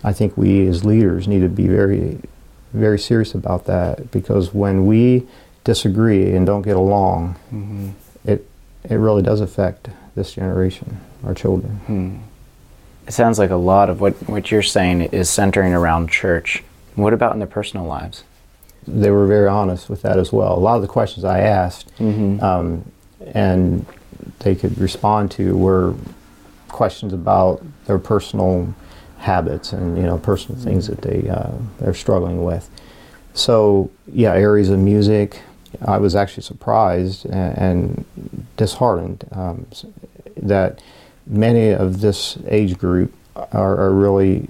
I 0.05 0.13
think 0.13 0.37
we 0.37 0.67
as 0.69 0.85
leaders 0.85 1.27
need 1.27 1.41
to 1.41 1.49
be 1.49 1.67
very, 1.67 2.21
very 2.73 2.99
serious 2.99 3.35
about 3.35 3.65
that 3.67 4.11
because 4.11 4.53
when 4.55 4.87
we 4.87 5.27
disagree 5.65 6.35
and 6.37 6.45
don't 6.47 6.63
get 6.63 6.77
along, 6.77 7.37
Mm-hmm. 7.53 7.89
it 8.25 8.47
it 8.89 8.97
really 8.97 9.23
does 9.23 9.41
affect 9.41 9.89
this 10.15 10.35
generation, 10.35 11.01
our 11.25 11.33
children. 11.35 11.71
Hmm. 11.87 12.17
It 13.09 13.13
sounds 13.13 13.39
like 13.39 13.51
a 13.51 13.57
lot 13.57 13.89
of 13.91 14.01
what, 14.01 14.13
what 14.29 14.51
you're 14.51 14.63
saying 14.63 15.03
is 15.03 15.29
centering 15.31 15.73
around 15.73 16.09
church. 16.11 16.63
What 16.95 17.13
about 17.15 17.33
in 17.33 17.39
their 17.39 17.49
personal 17.49 17.87
lives? 17.87 18.25
They 18.87 19.11
were 19.11 19.27
very 19.27 19.49
honest 19.49 19.89
with 19.89 20.03
that 20.03 20.19
as 20.19 20.33
well. 20.33 20.55
A 20.57 20.61
lot 20.61 20.77
of 20.77 20.83
the 20.83 20.89
questions 20.89 21.25
I 21.25 21.41
asked, 21.41 21.91
Mm-hmm. 21.99 22.43
um, 22.45 22.85
and 23.33 23.87
they 24.41 24.55
could 24.55 24.77
respond 24.79 25.31
to 25.33 25.57
were 25.57 25.95
questions 26.69 27.13
about 27.15 27.63
their 27.87 27.99
personal 27.99 28.75
habits 29.25 29.73
and 29.73 29.97
you 29.97 30.03
know 30.05 30.19
personal 30.19 30.61
things 30.61 30.87
that 30.87 31.01
they 31.03 31.29
uh, 31.29 31.51
they're 31.81 31.95
struggling 31.95 32.45
with. 32.45 32.69
So 33.33 33.91
yeah, 34.07 34.33
areas 34.35 34.69
of 34.71 34.79
music, 34.79 35.41
I 35.85 35.99
was 35.99 36.15
actually 36.15 36.45
surprised 36.45 37.25
and, 37.27 37.59
and 37.59 38.05
disheartened 38.57 39.25
um, 39.33 39.67
that 40.37 40.81
many 41.27 41.71
of 41.71 42.01
this 42.01 42.39
age 42.47 42.77
group 42.79 43.13
are, 43.35 43.77
are 43.81 43.93
really, 43.93 44.47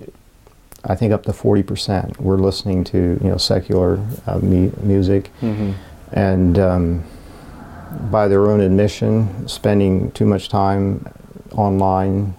I 0.85 0.95
think, 0.97 1.13
up 1.13 1.23
to 1.25 1.33
forty 1.33 1.63
percent. 1.63 2.21
We're 2.21 2.37
listening 2.37 2.85
to 2.93 2.99
you 3.23 3.29
know 3.31 3.39
secular 3.39 3.99
uh, 4.27 4.39
mu- 4.39 4.73
music, 4.83 5.31
Mm-hmm. 5.41 5.73
and 6.13 6.59
um, 6.59 7.05
by 8.11 8.27
their 8.29 8.51
own 8.51 8.61
admission, 8.61 9.47
spending 9.49 10.11
too 10.13 10.27
much 10.27 10.49
time 10.49 11.07
online. 11.57 12.35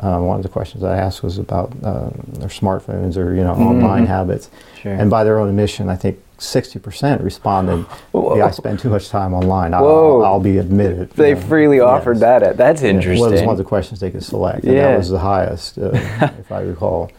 Uh, 0.00 0.18
one 0.18 0.36
of 0.36 0.42
the 0.42 0.48
questions 0.48 0.82
I 0.82 0.96
asked 0.96 1.22
was 1.22 1.38
about 1.38 1.72
uh, 1.84 2.10
their 2.32 2.48
smartphones 2.48 3.16
or 3.16 3.34
you 3.34 3.44
know 3.44 3.52
online 3.54 4.04
Mhm. 4.04 4.08
habits, 4.08 4.50
Sure. 4.82 4.92
and 4.92 5.08
by 5.08 5.22
their 5.22 5.38
own 5.38 5.48
admission, 5.48 5.88
I 5.88 5.94
think 5.94 6.18
sixty 6.38 6.80
percent 6.80 7.22
responded. 7.22 7.86
"Yeah, 8.12 8.46
I 8.46 8.50
spend 8.50 8.80
too 8.80 8.90
much 8.90 9.08
time 9.08 9.32
online. 9.34 9.72
I'll. 9.72 10.24
I'll 10.24 10.40
be 10.40 10.58
admitted." 10.58 11.10
they 11.10 11.28
you 11.30 11.34
know. 11.36 11.40
freely 11.42 11.78
offered 11.80 12.18
that. 12.20 12.42
At, 12.42 12.56
that's 12.56 12.82
interesting. 12.82 13.20
Well, 13.20 13.30
it 13.30 13.34
was 13.34 13.42
one 13.42 13.52
of 13.52 13.58
the 13.58 13.64
questions 13.64 14.00
they 14.00 14.10
could 14.10 14.24
select, 14.24 14.64
and 14.64 14.74
Yeah. 14.74 14.88
that 14.88 14.98
was 14.98 15.10
the 15.10 15.18
highest, 15.20 15.78
uh, 15.78 15.90
if 16.40 16.50
I 16.50 16.62
recall. 16.62 17.10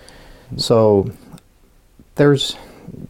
So 0.58 1.06
there's, 2.16 2.58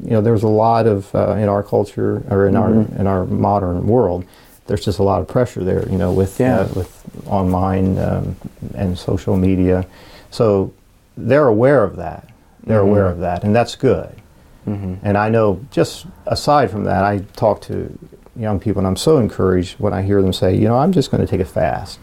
you 0.04 0.12
know, 0.12 0.22
there's 0.22 0.44
a 0.44 0.48
lot 0.48 0.86
of 0.86 1.14
uh, 1.16 1.32
in 1.34 1.50
our 1.50 1.64
culture 1.64 2.24
or 2.30 2.48
in 2.48 2.54
Mhm. 2.54 2.60
our 2.62 3.00
in 3.02 3.08
our 3.08 3.26
modern 3.26 3.88
world. 3.88 4.26
There's 4.68 4.84
just 4.84 5.00
a 5.00 5.04
lot 5.04 5.22
of 5.22 5.28
pressure 5.28 5.64
there, 5.64 5.88
you 5.90 5.98
know, 5.98 6.12
with 6.12 6.40
Yeah. 6.40 6.62
uh, 6.62 6.68
with 6.76 7.04
online 7.28 7.98
um, 8.00 8.36
and 8.76 8.98
social 8.98 9.38
media. 9.38 9.86
So 10.32 10.72
they're 11.18 11.48
aware 11.48 11.84
of 11.84 11.96
that. 11.98 12.28
They're 12.66 12.82
Mhm. 12.82 12.90
aware 12.90 13.08
of 13.08 13.20
that, 13.20 13.44
and 13.44 13.56
that's 13.56 13.76
good. 13.76 14.10
Mhm. 14.68 14.98
And 15.04 15.18
I 15.18 15.30
know, 15.30 15.60
just 15.70 16.08
aside 16.26 16.72
from 16.72 16.84
that, 16.86 17.04
I 17.04 17.20
talk 17.36 17.62
to 17.62 17.96
young 18.36 18.60
people, 18.60 18.80
and 18.80 18.88
I'm 18.88 18.96
so 18.96 19.18
encouraged 19.18 19.76
when 19.80 19.94
I 19.94 20.02
hear 20.02 20.22
them 20.22 20.34
say, 20.34 20.56
you 20.56 20.68
know, 20.68 20.76
I'm 20.78 20.92
just 20.92 21.12
going 21.12 21.22
to 21.22 21.28
take 21.30 21.40
a 21.42 21.46
fast. 21.46 22.00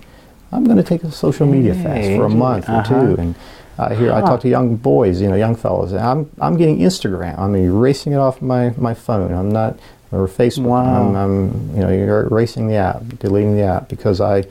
I'm 0.52 0.64
going 0.64 0.76
to 0.76 0.83
take 0.83 1.02
a 1.02 1.11
social 1.11 1.47
media 1.47 1.75
fast 1.75 2.09
for 2.16 2.26
a 2.26 2.28
month 2.28 2.69
or 2.69 2.75
uh-huh. 2.76 3.00
two. 3.07 3.21
And 3.21 3.35
I 3.78 3.95
hear, 3.95 4.12
I 4.12 4.21
talk 4.21 4.40
to 4.42 4.49
young 4.49 4.76
boys, 4.76 5.21
you 5.21 5.28
know, 5.28 5.35
young 5.35 5.57
fellows. 5.57 5.92
And 5.92 6.00
I'm, 6.00 6.31
I'm 6.40 6.57
getting 6.57 6.78
Instagram. 6.78 7.38
I'm 7.38 7.57
erasing 7.57 8.12
it 8.12 8.19
off 8.19 8.40
my, 8.40 8.73
my 8.76 8.95
phone. 8.95 9.33
I'm 9.33 9.50
not, 9.50 9.78
or 10.12 10.28
Facebook. 10.28 10.66
Wow. 10.66 11.09
I'm, 11.09 11.16
I'm, 11.16 11.75
you 11.75 11.81
know, 11.83 11.88
you're 11.90 12.26
erasing 12.26 12.69
the 12.69 12.76
app, 12.76 13.02
deleting 13.19 13.57
the 13.57 13.62
app 13.62 13.88
because 13.88 14.21
I, 14.21 14.45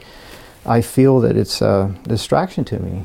I 0.66 0.80
feel 0.80 1.20
that 1.20 1.36
it's 1.36 1.62
a 1.62 1.94
distraction 2.04 2.64
to 2.66 2.78
me. 2.80 3.04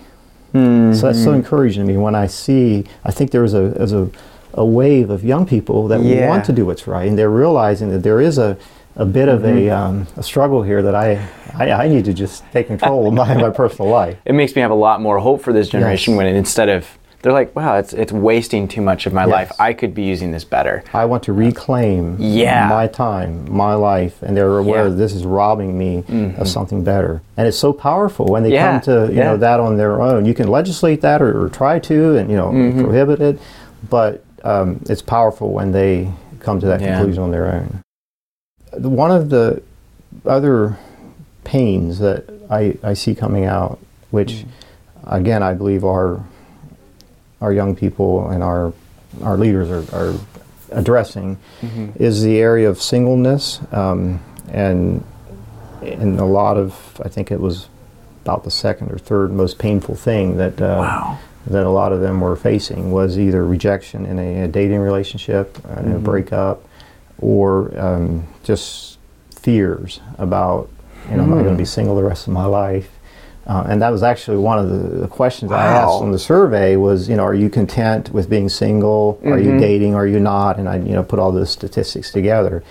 So 0.53 1.01
that's 1.07 1.23
so 1.23 1.31
Mhm. 1.33 1.35
encouraging 1.35 1.85
to 1.85 1.91
me 1.93 1.97
when 1.99 2.15
I 2.15 2.25
see. 2.25 2.85
I 3.05 3.11
think 3.11 3.29
there 3.29 3.43
is 3.43 3.53
a 3.53 3.69
there's 3.69 3.93
a, 3.93 4.09
a 4.53 4.65
wave 4.65 5.11
of 5.11 5.23
young 5.23 5.45
people 5.45 5.87
that 5.89 6.01
Yeah. 6.01 6.27
want 6.27 6.45
to 6.45 6.51
do 6.51 6.65
what's 6.65 6.87
right, 6.87 7.07
and 7.07 7.15
they're 7.15 7.29
realizing 7.29 7.91
that 7.91 8.01
there 8.01 8.19
is 8.19 8.39
a, 8.39 8.57
a 8.95 9.05
bit 9.05 9.29
of 9.29 9.41
Mm-hmm. 9.41 9.67
a, 9.67 9.69
um, 9.69 10.07
a 10.15 10.23
struggle 10.23 10.63
here 10.63 10.81
that 10.81 10.95
I, 10.95 11.19
I 11.53 11.71
I 11.85 11.87
need 11.87 12.05
to 12.05 12.13
just 12.13 12.43
take 12.53 12.67
control 12.67 13.07
of 13.07 13.13
my, 13.13 13.35
my 13.35 13.49
personal 13.61 13.91
life. 13.91 14.17
it 14.25 14.33
makes 14.33 14.55
me 14.55 14.63
have 14.63 14.71
a 14.71 14.81
lot 14.87 14.99
more 14.99 15.19
hope 15.19 15.43
for 15.43 15.53
this 15.53 15.69
generation 15.69 16.13
Yes. 16.13 16.17
when 16.17 16.27
instead 16.35 16.69
of 16.69 16.87
they're 17.27 17.33
like, 17.33 17.53
wow, 17.57 17.75
it's 17.77 17.91
it's 17.91 18.13
wasting 18.13 18.69
too 18.69 18.79
much 18.79 19.05
of 19.05 19.11
my 19.11 19.23
Yes. 19.25 19.31
life. 19.31 19.51
I 19.59 19.73
could 19.73 19.93
be 19.93 20.03
using 20.03 20.31
this 20.31 20.45
better. 20.45 20.81
I 20.93 21.03
want 21.03 21.23
to 21.23 21.33
reclaim 21.33 22.15
Yeah. 22.19 22.69
my 22.69 22.87
time, 22.87 23.45
my 23.51 23.73
life, 23.73 24.23
and 24.23 24.37
they're 24.37 24.57
aware 24.57 24.83
Yeah. 24.83 24.89
that 24.91 24.95
this 24.95 25.13
is 25.13 25.25
robbing 25.25 25.77
me 25.77 26.05
Mhm. 26.07 26.39
of 26.39 26.47
something 26.47 26.85
better. 26.85 27.21
And 27.35 27.45
it's 27.45 27.57
so 27.57 27.73
powerful 27.73 28.27
when 28.27 28.43
they 28.43 28.53
Yeah, 28.53 28.79
come 28.79 28.81
to 29.07 29.13
you 29.13 29.19
know 29.19 29.35
that 29.35 29.59
on 29.59 29.75
their 29.75 30.01
own. 30.01 30.23
You 30.23 30.33
can 30.33 30.47
legislate 30.47 31.01
that 31.01 31.21
or, 31.21 31.43
or 31.43 31.49
try 31.49 31.79
to, 31.79 32.15
and 32.15 32.31
you 32.31 32.37
know 32.37 32.49
Mhm. 32.51 32.81
prohibit 32.85 33.19
it, 33.19 33.39
but 33.89 34.23
um, 34.45 34.79
it's 34.87 35.01
powerful 35.01 35.51
when 35.51 35.73
they 35.73 36.07
come 36.39 36.61
to 36.61 36.65
that 36.67 36.79
conclusion 36.79 37.21
on 37.23 37.31
their 37.31 37.47
own. 37.47 37.81
One 38.79 39.11
of 39.11 39.29
the 39.29 39.61
other 40.25 40.77
pains 41.43 41.99
that 41.99 42.23
I, 42.49 42.77
I 42.81 42.93
see 42.93 43.13
coming 43.15 43.43
out, 43.43 43.79
which 44.11 44.45
again 45.05 45.43
I 45.43 45.53
believe 45.55 45.83
our 45.83 46.21
our 47.41 47.53
young 47.53 47.75
people 47.75 48.29
and 48.29 48.43
our 48.43 48.73
our 49.23 49.37
leaders 49.37 49.69
are, 49.69 49.95
are 49.95 50.13
addressing 50.71 51.37
Mm-hmm. 51.61 52.03
is 52.03 52.21
the 52.23 52.37
area 52.39 52.69
of 52.69 52.81
singleness 52.81 53.59
um, 53.71 54.19
and 54.51 55.03
and 55.81 56.19
a 56.19 56.25
lot 56.25 56.57
of 56.57 56.99
I 57.03 57.07
think 57.09 57.31
it 57.31 57.39
was 57.39 57.67
about 58.23 58.43
the 58.43 58.51
second 58.51 58.91
or 58.91 58.97
third 58.97 59.31
most 59.31 59.57
painful 59.59 59.95
thing 59.95 60.37
that 60.37 60.61
uh, 60.61 60.77
Wow. 60.79 61.19
that 61.47 61.65
a 61.65 61.69
lot 61.69 61.93
of 61.93 62.01
them 62.01 62.19
were 62.19 62.35
facing 62.35 62.91
was 62.91 63.17
either 63.17 63.45
rejection 63.45 64.05
in 64.05 64.19
a, 64.19 64.43
a 64.43 64.47
dating 64.49 64.79
relationship, 64.81 65.57
uh, 65.69 65.79
in 65.81 65.93
a 65.93 65.99
breakup, 65.99 66.67
or 67.19 67.71
um, 67.79 68.27
just 68.43 68.97
fears 69.31 70.01
about 70.17 70.69
you 71.09 71.15
know 71.15 71.23
am 71.23 71.33
I 71.33 71.41
going 71.43 71.53
to 71.53 71.57
be 71.57 71.63
single 71.65 71.95
the 71.95 72.03
rest 72.03 72.27
of 72.27 72.33
my 72.33 72.45
life. 72.45 72.89
Uh, 73.47 73.63
and 73.69 73.81
that 73.81 73.91
was 73.91 74.03
actually 74.03 74.35
one 74.35 74.59
of 74.59 74.69
the, 74.69 74.77
the 74.99 75.07
questions 75.07 75.51
I 75.53 75.65
asked 75.65 76.01
on 76.01 76.11
the 76.11 76.19
survey 76.19 76.75
was, 76.75 77.07
you 77.07 77.15
know, 77.15 77.23
are 77.23 77.33
you 77.33 77.49
content 77.49 78.11
with 78.11 78.29
being 78.29 78.49
single? 78.49 79.17
Are 79.23 79.39
you 79.39 79.51
Mhm. 79.51 79.59
dating? 79.61 79.95
Are 79.95 80.05
you 80.05 80.19
not? 80.19 80.59
And 80.59 80.67
I, 80.67 80.75
you 80.79 80.91
know, 80.93 81.01
put 81.03 81.17
all 81.17 81.31
those 81.31 81.49
statistics 81.49 82.11
together, 82.11 82.61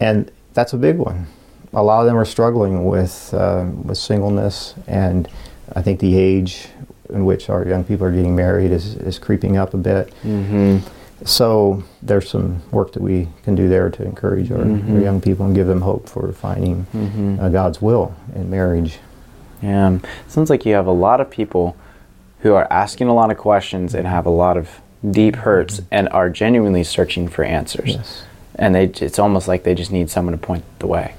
and 0.00 0.28
that's 0.54 0.72
a 0.72 0.76
big 0.76 0.98
one. 0.98 1.26
A 1.72 1.82
lot 1.82 2.00
of 2.00 2.06
them 2.06 2.16
are 2.16 2.24
struggling 2.24 2.84
with 2.86 3.32
uh, 3.32 3.64
with 3.84 3.96
singleness, 3.98 4.74
and 4.88 5.28
I 5.76 5.82
think 5.82 6.00
the 6.00 6.18
age 6.18 6.68
in 7.10 7.24
which 7.24 7.48
our 7.48 7.64
young 7.66 7.84
people 7.84 8.04
are 8.06 8.10
getting 8.12 8.34
married 8.34 8.72
is, 8.72 8.96
is 8.96 9.18
creeping 9.20 9.56
up 9.56 9.72
a 9.72 9.76
bit. 9.78 10.12
Mm-hmm. 10.26 10.78
So 11.24 11.82
there's 12.02 12.28
some 12.28 12.62
work 12.70 12.92
that 12.92 13.02
we 13.02 13.28
can 13.44 13.54
do 13.54 13.68
there 13.68 13.88
to 13.90 14.02
encourage 14.04 14.50
our, 14.52 14.58
our 14.58 14.64
Mhm. 14.64 15.02
young 15.02 15.20
people 15.20 15.46
and 15.46 15.54
give 15.54 15.66
them 15.68 15.80
hope 15.82 16.08
for 16.08 16.32
finding 16.32 16.86
Mm-hmm. 16.94 17.40
uh, 17.40 17.48
God's 17.50 17.80
will 17.80 18.12
in 18.34 18.50
marriage. 18.50 18.98
Yeah, 19.62 19.98
sounds 20.28 20.50
like 20.50 20.64
you 20.64 20.74
have 20.74 20.86
a 20.86 20.92
lot 20.92 21.20
of 21.20 21.30
people 21.30 21.76
who 22.40 22.54
are 22.54 22.66
asking 22.72 23.08
a 23.08 23.14
lot 23.14 23.30
of 23.30 23.38
questions 23.38 23.94
and 23.94 24.06
have 24.06 24.24
a 24.26 24.30
lot 24.30 24.56
of 24.56 24.80
deep 25.08 25.36
hurts 25.36 25.80
and 25.90 26.08
are 26.10 26.30
genuinely 26.30 26.84
searching 26.84 27.28
for 27.28 27.44
answers. 27.44 27.94
Yes. 27.96 28.22
And 28.54 28.74
they, 28.74 28.84
it's 28.84 29.18
almost 29.18 29.48
like 29.48 29.62
they 29.64 29.74
just 29.74 29.90
need 29.92 30.10
someone 30.10 30.32
to 30.32 30.38
point 30.38 30.64
the 30.78 30.86
way. 30.86 31.14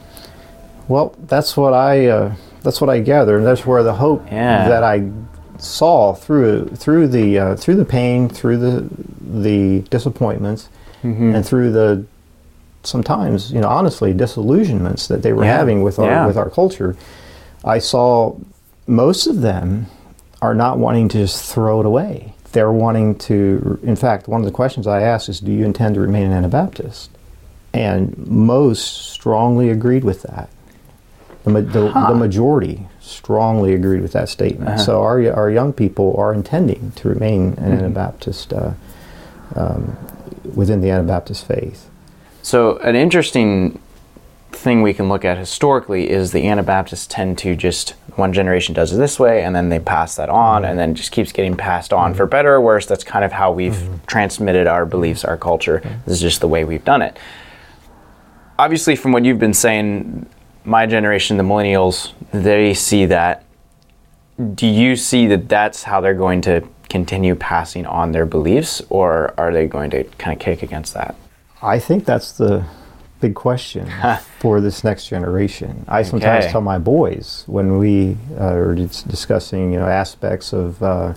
Well, 0.88 1.16
that's 1.28 1.56
what 1.58 1.74
I 1.74 2.08
uh, 2.08 2.36
that's 2.64 2.82
what 2.82 2.90
I 2.90 3.00
gather, 3.00 3.38
and 3.38 3.46
that's 3.46 3.66
where 3.66 3.84
the 3.84 3.94
hope 3.94 4.26
Yeah. 4.32 4.68
that 4.68 4.84
I 4.84 5.10
saw 5.58 6.14
through 6.14 6.70
through 6.76 7.08
the 7.10 7.38
uh, 7.40 7.56
through 7.56 7.76
the 7.76 7.86
pain, 7.86 8.28
through 8.30 8.58
the 8.58 8.88
the 9.22 9.82
disappointments, 9.90 10.70
Mm-hmm. 11.04 11.34
and 11.36 11.46
through 11.46 11.72
the 11.72 12.06
sometimes 12.84 13.52
you 13.52 13.62
know 13.62 13.68
honestly 13.70 14.14
disillusionments 14.14 15.08
that 15.08 15.22
they 15.22 15.32
were 15.34 15.44
Yeah. 15.46 15.58
having 15.58 15.82
with 15.84 16.00
our 16.00 16.06
Yeah. 16.10 16.28
with 16.28 16.38
our 16.38 16.50
culture. 16.50 16.96
I 17.64 17.80
saw 17.80 18.36
most 18.88 19.28
of 19.28 19.42
them 19.42 19.88
are 20.42 20.54
not 20.56 20.78
wanting 20.78 21.10
to 21.10 21.18
just 21.18 21.52
throw 21.54 21.80
it 21.80 21.86
away. 21.86 22.34
They're 22.52 22.72
wanting 22.72 23.16
to. 23.20 23.80
In 23.84 23.96
fact, 23.96 24.28
one 24.28 24.42
of 24.42 24.46
the 24.46 24.52
questions 24.52 24.88
I 24.88 25.02
asked 25.02 25.30
is, 25.30 25.40
"Do 25.40 25.52
you 25.52 25.66
intend 25.66 25.96
to 25.96 26.02
remain 26.02 26.24
an 26.26 26.32
Anabaptist?" 26.32 27.12
And 27.74 28.18
most 28.28 29.12
strongly 29.12 29.70
agreed 29.70 30.04
with 30.04 30.24
that. 30.24 30.50
The, 31.44 31.50
ma- 31.52 31.60
the, 31.62 31.90
Huh. 31.92 32.08
the 32.10 32.16
majority 32.16 32.88
strongly 33.00 33.74
agreed 33.76 34.02
with 34.02 34.14
that 34.14 34.28
statement. 34.30 34.70
Uh-huh. 34.70 34.78
So 34.80 35.02
our, 35.04 35.32
our 35.34 35.52
young 35.52 35.72
people 35.74 36.16
are 36.18 36.34
intending 36.34 36.92
to 36.96 37.08
remain 37.10 37.54
an 37.58 37.72
Mhm. 37.72 37.80
Anabaptist 37.80 38.54
uh, 38.54 38.72
um, 39.56 39.96
within 40.56 40.82
the 40.82 40.90
Anabaptist 40.90 41.46
faith. 41.46 41.88
So, 42.42 42.78
an 42.78 42.96
interesting 42.96 43.78
thing 44.52 44.82
we 44.82 44.94
can 44.94 45.10
look 45.10 45.24
at 45.26 45.38
historically 45.38 46.10
is 46.10 46.32
the 46.32 46.48
Anabaptists 46.48 47.08
tend 47.08 47.38
to 47.40 47.56
just 47.56 47.92
one 48.16 48.34
generation 48.34 48.76
does 48.76 48.92
it 48.92 48.98
this 48.98 49.20
way 49.20 49.44
and 49.44 49.56
then 49.56 49.70
they 49.70 49.80
pass 49.80 50.16
that 50.16 50.30
on 50.30 50.62
mm-hmm. 50.62 50.72
and 50.72 50.80
then 50.80 50.96
just 50.96 51.12
keeps 51.12 51.32
getting 51.32 51.56
passed 51.56 51.94
on 51.94 52.14
for 52.14 52.24
mm-hmm. 52.24 52.32
better 52.32 52.56
or 52.56 52.62
worse. 52.62 52.86
That's 52.86 53.04
kind 53.04 53.24
of 53.24 53.32
how 53.32 53.52
we've 53.52 53.74
mm-hmm. 53.74 54.06
transmitted 54.06 54.68
our 54.68 54.86
beliefs, 54.86 55.24
our 55.24 55.38
culture. 55.38 55.82
This 56.06 56.16
is 56.16 56.22
just 56.22 56.42
the 56.42 56.48
way 56.48 56.64
we've 56.66 56.84
done 56.84 57.02
it. 57.02 57.18
Obviously, 58.58 58.96
from 58.96 59.14
what 59.14 59.24
you've 59.24 59.40
been 59.40 59.54
saying, 59.54 60.28
my 60.66 60.86
generation, 60.86 61.38
the 61.38 61.44
millennials, 61.44 62.12
they 62.32 62.74
see 62.74 63.06
that. 63.06 63.46
Do 64.54 64.68
you 64.68 64.96
see 64.96 65.28
that 65.28 65.48
that's 65.48 65.84
how 65.84 66.02
they're 66.02 66.14
going 66.14 66.42
to 66.42 66.68
continue 66.90 67.36
passing 67.36 67.86
on 67.86 68.12
their 68.12 68.26
beliefs, 68.26 68.82
or 68.90 69.34
are 69.38 69.54
they 69.54 69.68
going 69.68 69.92
to 69.92 70.04
kind 70.18 70.36
of 70.36 70.44
kick 70.44 70.62
against 70.62 70.94
that? 70.94 71.16
I 71.62 71.80
think 71.80 72.06
that's 72.06 72.34
the 72.34 72.66
big 73.20 73.36
question 73.36 73.90
for 74.40 74.62
this 74.62 74.84
next 74.84 75.08
generation. 75.08 75.86
I 75.88 76.04
sometimes 76.04 76.46
Okay. 76.46 76.52
tell 76.52 76.62
my 76.62 76.78
boys 76.78 77.44
when 77.48 77.78
we 77.78 78.18
uh, 78.40 78.44
are 78.54 78.76
dis- 78.76 79.04
discussing, 79.04 79.74
you 79.74 79.80
know, 79.80 79.88
aspects 79.88 80.54
of, 80.54 80.82
uh, 80.82 81.14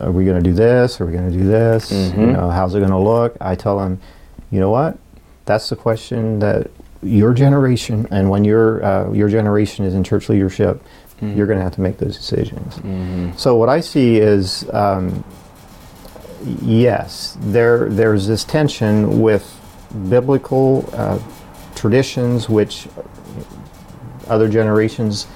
are 0.00 0.10
we 0.12 0.24
going 0.24 0.42
to 0.42 0.50
do 0.50 0.54
this? 0.54 1.00
Are 1.00 1.06
we 1.06 1.12
going 1.12 1.30
to 1.30 1.36
do 1.38 1.44
this? 1.46 1.90
You 1.90 1.96
Mhm. 1.96 2.32
know, 2.32 2.50
how's 2.50 2.74
it 2.74 2.80
going 2.80 2.90
to 2.90 2.98
look? 2.98 3.36
I 3.40 3.54
tell 3.54 3.78
them, 3.78 4.00
you 4.50 4.58
know 4.60 4.70
what? 4.70 4.96
That's 5.46 5.68
the 5.68 5.76
question 5.76 6.38
that 6.40 6.70
your 7.02 7.34
generation, 7.34 8.08
and 8.10 8.30
when 8.30 8.44
your 8.44 8.82
uh, 8.84 9.12
your 9.12 9.28
generation 9.28 9.84
is 9.84 9.94
in 9.94 10.02
church 10.04 10.28
leadership, 10.28 10.82
Mm. 11.22 11.36
you're 11.36 11.46
going 11.46 11.58
to 11.58 11.62
have 11.62 11.74
to 11.76 11.80
make 11.80 11.98
those 11.98 12.16
decisions. 12.16 12.74
Mm-hmm. 12.78 13.30
So 13.36 13.54
what 13.56 13.68
I 13.68 13.80
see 13.80 14.16
is, 14.16 14.64
um, 14.72 15.22
yes, 16.62 17.36
there 17.40 17.88
there's 17.88 18.26
this 18.26 18.42
tension 18.44 19.20
with 19.20 19.44
biblical 20.08 20.88
uh, 20.92 21.18
traditions, 21.74 22.48
which 22.48 22.88
other 24.28 24.48
generations 24.48 25.26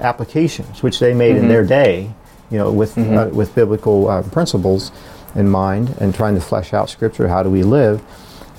applications, 0.00 0.82
which 0.82 0.98
they 0.98 1.14
made 1.14 1.36
in 1.36 1.48
their 1.48 1.64
day, 1.64 2.10
you 2.50 2.58
know, 2.58 2.70
with 2.70 2.96
uh, 2.98 3.28
with 3.32 3.54
biblical 3.54 4.08
uh, 4.08 4.22
principles 4.22 4.92
in 5.34 5.48
mind, 5.48 5.94
and 6.00 6.14
trying 6.14 6.34
to 6.34 6.40
flesh 6.40 6.72
out 6.72 6.88
Scripture. 6.90 7.28
How 7.28 7.42
do 7.42 7.50
we 7.50 7.62
live? 7.62 8.02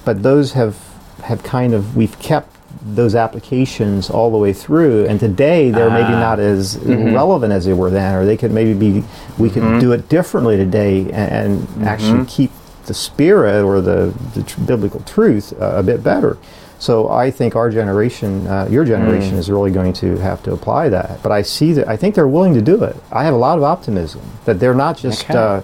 But 0.06 0.24
those 0.24 0.54
have 0.54 0.78
have 1.24 1.44
kind 1.44 1.74
of 1.74 1.96
we've 1.96 2.18
kept 2.20 2.56
those 2.86 3.16
applications 3.16 4.10
all 4.10 4.30
the 4.32 4.38
way 4.38 4.54
through, 4.54 5.06
and 5.06 5.20
today 5.20 5.72
they're 5.72 5.90
maybe 5.90 6.14
Ah. 6.14 6.20
not 6.20 6.40
as 6.40 6.78
relevant 6.80 7.52
as 7.52 7.66
they 7.66 7.74
were 7.74 7.90
then, 7.90 8.16
or 8.16 8.26
they 8.26 8.38
could 8.38 8.52
maybe 8.52 8.74
be 8.74 9.04
we 9.38 9.50
could 9.50 9.80
do 9.80 9.92
it 9.92 10.10
differently 10.10 10.58
today 10.58 11.02
and, 11.12 11.68
and 11.78 11.88
actually 11.88 12.26
keep 12.26 12.52
the 12.88 12.94
spirit 12.94 13.64
or 13.64 13.82
the, 13.82 14.14
the 14.34 14.44
tr- 14.44 14.62
biblical 14.62 15.00
truth 15.02 15.54
uh, 15.62 15.76
a 15.76 15.84
bit 15.84 16.04
better. 16.04 16.38
So 16.80 17.10
I 17.10 17.32
think 17.32 17.56
our 17.56 17.72
generation, 17.72 18.46
uh, 18.46 18.68
your 18.70 18.86
generation, 18.86 19.36
is 19.36 19.50
really 19.50 19.72
going 19.72 19.94
to 19.94 20.18
have 20.18 20.44
to 20.44 20.54
apply 20.54 20.90
that. 20.90 21.24
But 21.24 21.32
I 21.32 21.42
see 21.42 21.74
that 21.74 21.88
I 21.88 21.98
think 21.98 22.14
they're 22.14 22.28
willing 22.28 22.54
to 22.54 22.62
do 22.62 22.84
it. 22.84 22.96
I 23.12 23.24
have 23.24 23.34
a 23.34 23.38
lot 23.38 23.58
of 23.58 23.64
optimism 23.64 24.22
that 24.46 24.60
they're 24.60 24.76
not 24.76 24.98
just. 24.98 25.30
Okay. 25.30 25.38
Uh, 25.38 25.62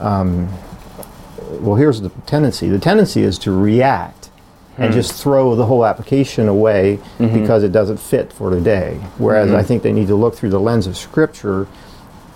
um, 0.00 0.48
well, 1.60 1.76
here's 1.76 2.00
the 2.00 2.10
tendency. 2.26 2.68
The 2.68 2.78
tendency 2.78 3.22
is 3.22 3.38
to 3.40 3.52
react 3.52 4.30
and 4.76 4.92
just 4.92 5.12
throw 5.20 5.56
the 5.56 5.66
whole 5.66 5.84
application 5.84 6.46
away 6.46 7.00
because 7.18 7.62
it 7.64 7.72
doesn't 7.72 7.96
fit 7.98 8.32
for 8.32 8.50
today. 8.50 9.00
Whereas 9.18 9.50
I 9.52 9.62
think 9.62 9.82
they 9.82 9.92
need 9.92 10.06
to 10.08 10.14
look 10.14 10.34
through 10.36 10.50
the 10.50 10.60
lens 10.60 10.86
of 10.86 10.96
Scripture 10.96 11.66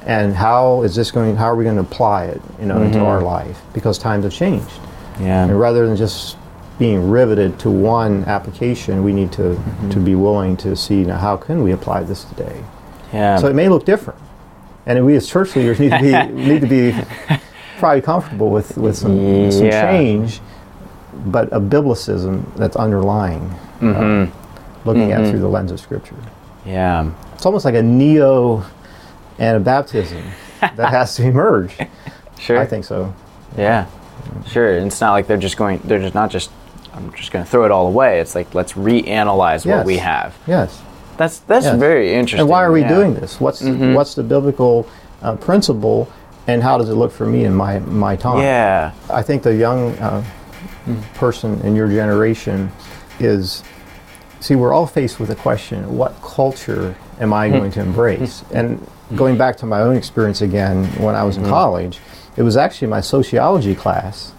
and 0.07 0.35
how 0.35 0.83
is 0.83 0.95
this 0.95 1.11
going? 1.11 1.37
How 1.37 1.47
are 1.47 1.57
we 1.57 1.65
going 1.65 1.77
to 1.77 1.83
apply 1.83 2.27
it, 2.27 2.41
you 2.59 2.67
know, 2.67 2.83
into 2.83 3.01
our 3.01 3.19
mm-hmm. 3.19 3.27
life? 3.27 3.61
Because 3.73 3.99
times 3.99 4.25
have 4.25 4.33
changed. 4.33 4.81
Yeah. 5.21 5.45
And 5.45 5.59
rather 5.59 5.87
than 5.87 5.97
just 5.97 6.37
being 6.79 7.11
riveted 7.11 7.59
to 7.61 7.71
one 7.71 8.25
application, 8.25 9.05
we 9.05 9.13
need 9.13 9.31
to, 9.33 9.43
mm-hmm. 9.43 9.91
to 9.91 10.01
be 10.01 10.15
willing 10.15 10.57
to 10.59 10.75
see 10.75 11.05
now 11.05 11.19
how 11.19 11.37
can 11.37 11.63
we 11.63 11.73
apply 11.73 12.03
this 12.03 12.25
today. 12.25 12.65
Yeah. 13.13 13.37
So 13.37 13.47
it 13.49 13.55
may 13.55 13.69
look 13.69 13.85
different, 13.85 14.19
and 14.87 15.05
we 15.05 15.15
as 15.17 15.29
church 15.29 15.55
leaders 15.55 15.79
need 15.79 15.91
to 15.91 16.01
be 16.01 16.33
need 16.33 16.61
to 16.63 16.67
be 16.67 16.95
probably 17.79 18.01
comfortable 18.01 18.51
with 18.51 18.77
with 18.77 18.97
some, 18.97 19.53
some 19.53 19.71
change, 19.71 20.41
but 21.27 21.53
a 21.53 21.61
biblicism 21.61 22.43
that's 22.57 22.75
underlying, 22.75 23.43
uh, 23.43 23.81
mm-hmm. 23.81 24.89
looking 24.89 25.13
at 25.13 25.29
through 25.29 25.41
the 25.41 25.49
lens 25.49 25.71
of 25.71 25.79
Scripture. 25.79 26.17
yeah. 26.65 27.11
It's 27.35 27.47
almost 27.47 27.65
like 27.65 27.75
a 27.75 27.83
neo 27.83 28.65
Anabaptism 29.43 30.23
that 30.61 30.91
has 30.91 31.17
to 31.17 31.25
emerge. 31.25 31.77
Sure. 32.39 32.59
I 32.59 32.67
think 32.67 32.85
so. 32.85 33.15
Yeah, 33.57 33.87
sure. 34.49 34.77
And 34.77 34.89
it's 34.89 35.01
not 35.01 35.13
like 35.13 35.29
they're 35.29 35.37
just 35.37 35.57
going. 35.57 35.79
They're 35.85 36.01
just 36.01 36.15
not 36.15 36.29
just. 36.29 36.51
I'm 36.93 37.13
just 37.13 37.31
going 37.31 37.45
to 37.45 37.49
throw 37.49 37.65
it 37.65 37.71
all 37.71 37.87
away. 37.87 38.19
It's 38.19 38.35
like 38.35 38.53
let's 38.53 38.73
reanalyze 38.73 39.65
Yes. 39.65 39.67
what 39.67 39.87
we 39.87 39.99
have. 39.99 40.37
Yes. 40.49 40.83
That's 41.17 41.39
that's 41.39 41.67
Yes. 41.67 41.79
very 41.79 42.13
interesting. 42.15 42.41
And 42.41 42.49
why 42.49 42.65
are 42.65 42.73
we 42.73 42.81
yeah. 42.81 42.89
Mm-hmm. 42.89 42.95
doing 42.97 43.15
this? 43.15 43.41
What's 43.41 43.63
what's 43.63 44.17
the 44.17 44.25
biblical 44.25 44.89
uh, 45.23 45.37
principle, 45.37 46.09
and 46.49 46.65
how 46.65 46.79
does 46.79 46.89
it 46.89 46.95
look 46.95 47.13
for 47.13 47.27
me 47.27 47.45
in 47.45 47.55
my 47.55 47.79
my 47.79 48.17
time? 48.17 48.39
Yeah. 48.43 48.91
I 49.09 49.23
think 49.23 49.45
the 49.45 49.55
young 49.55 49.93
uh, 49.99 50.25
person 51.15 51.61
in 51.61 51.77
your 51.77 51.87
generation 51.87 52.73
is 53.21 53.63
see 54.41 54.57
we're 54.57 54.73
all 54.73 54.89
faced 54.89 55.21
with 55.21 55.31
a 55.31 55.37
question 55.37 55.97
what 55.97 56.21
culture 56.23 56.97
am 57.23 57.33
i 57.33 57.49
hmm. 57.49 57.57
going 57.57 57.71
to 57.71 57.81
embrace? 57.81 58.41
Hmm. 58.41 58.57
And 58.57 58.89
going 59.17 59.39
back 59.39 59.57
to 59.59 59.67
my 59.67 59.81
own 59.81 59.97
experience 59.97 60.41
again 60.41 60.85
when 61.03 61.15
i 61.15 61.23
was 61.23 61.37
in 61.37 61.45
hmm. 61.45 61.51
college 61.51 62.01
it 62.37 62.43
was 62.43 62.57
actually 62.57 62.89
my 62.89 63.01
sociology 63.01 63.75
class 63.75 64.33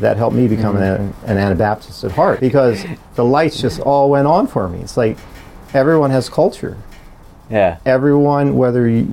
that 0.00 0.16
helped 0.16 0.36
me 0.36 0.48
become 0.48 0.76
an, 0.76 1.14
an 1.24 1.38
anabaptist 1.38 2.04
at 2.04 2.12
heart 2.12 2.40
because 2.40 2.84
the 3.14 3.24
lights 3.24 3.60
just 3.60 3.80
all 3.80 4.10
went 4.10 4.26
on 4.26 4.46
for 4.46 4.68
me. 4.68 4.80
It's 4.80 4.96
like 4.96 5.16
everyone 5.72 6.10
has 6.10 6.28
culture. 6.28 6.76
Yeah. 7.48 7.78
everyone, 7.86 8.56
whether 8.56 8.88
you, 8.88 9.06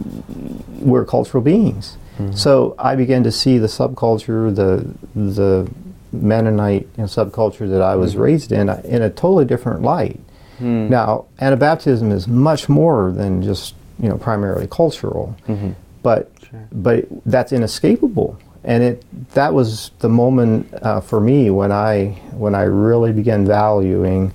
we're 0.79 1.05
cultural 1.05 1.43
beings. 1.43 1.97
So 2.35 2.75
I 2.79 2.95
began 2.95 3.23
to 3.23 3.31
see 3.31 3.57
the 3.57 3.67
subculture, 3.67 4.55
the 4.55 4.87
the 5.15 5.69
Mennonite 6.11 6.83
you 6.83 6.89
know, 6.97 7.03
subculture 7.05 7.67
that 7.69 7.81
I 7.81 7.95
was 7.95 8.15
raised 8.15 8.51
in, 8.51 8.69
uh, 8.69 8.81
in 8.85 9.01
a 9.01 9.09
totally 9.09 9.45
different 9.45 9.81
light. 9.81 10.19
Now, 10.59 11.25
Anabaptism 11.39 12.11
is 12.11 12.27
much 12.27 12.69
more 12.69 13.11
than 13.11 13.41
just 13.41 13.75
you 13.99 14.09
know 14.09 14.17
primarily 14.17 14.67
cultural, 14.67 15.35
but 16.03 16.31
but 16.71 17.05
that's 17.25 17.51
inescapable. 17.51 18.37
And 18.63 18.83
it 18.83 19.03
that 19.33 19.53
was 19.53 19.91
the 19.99 20.09
moment 20.09 20.73
uh, 20.81 21.01
for 21.01 21.19
me 21.19 21.49
when 21.49 21.71
I 21.71 22.19
when 22.33 22.55
I 22.55 22.63
really 22.63 23.11
began 23.11 23.45
valuing 23.45 24.31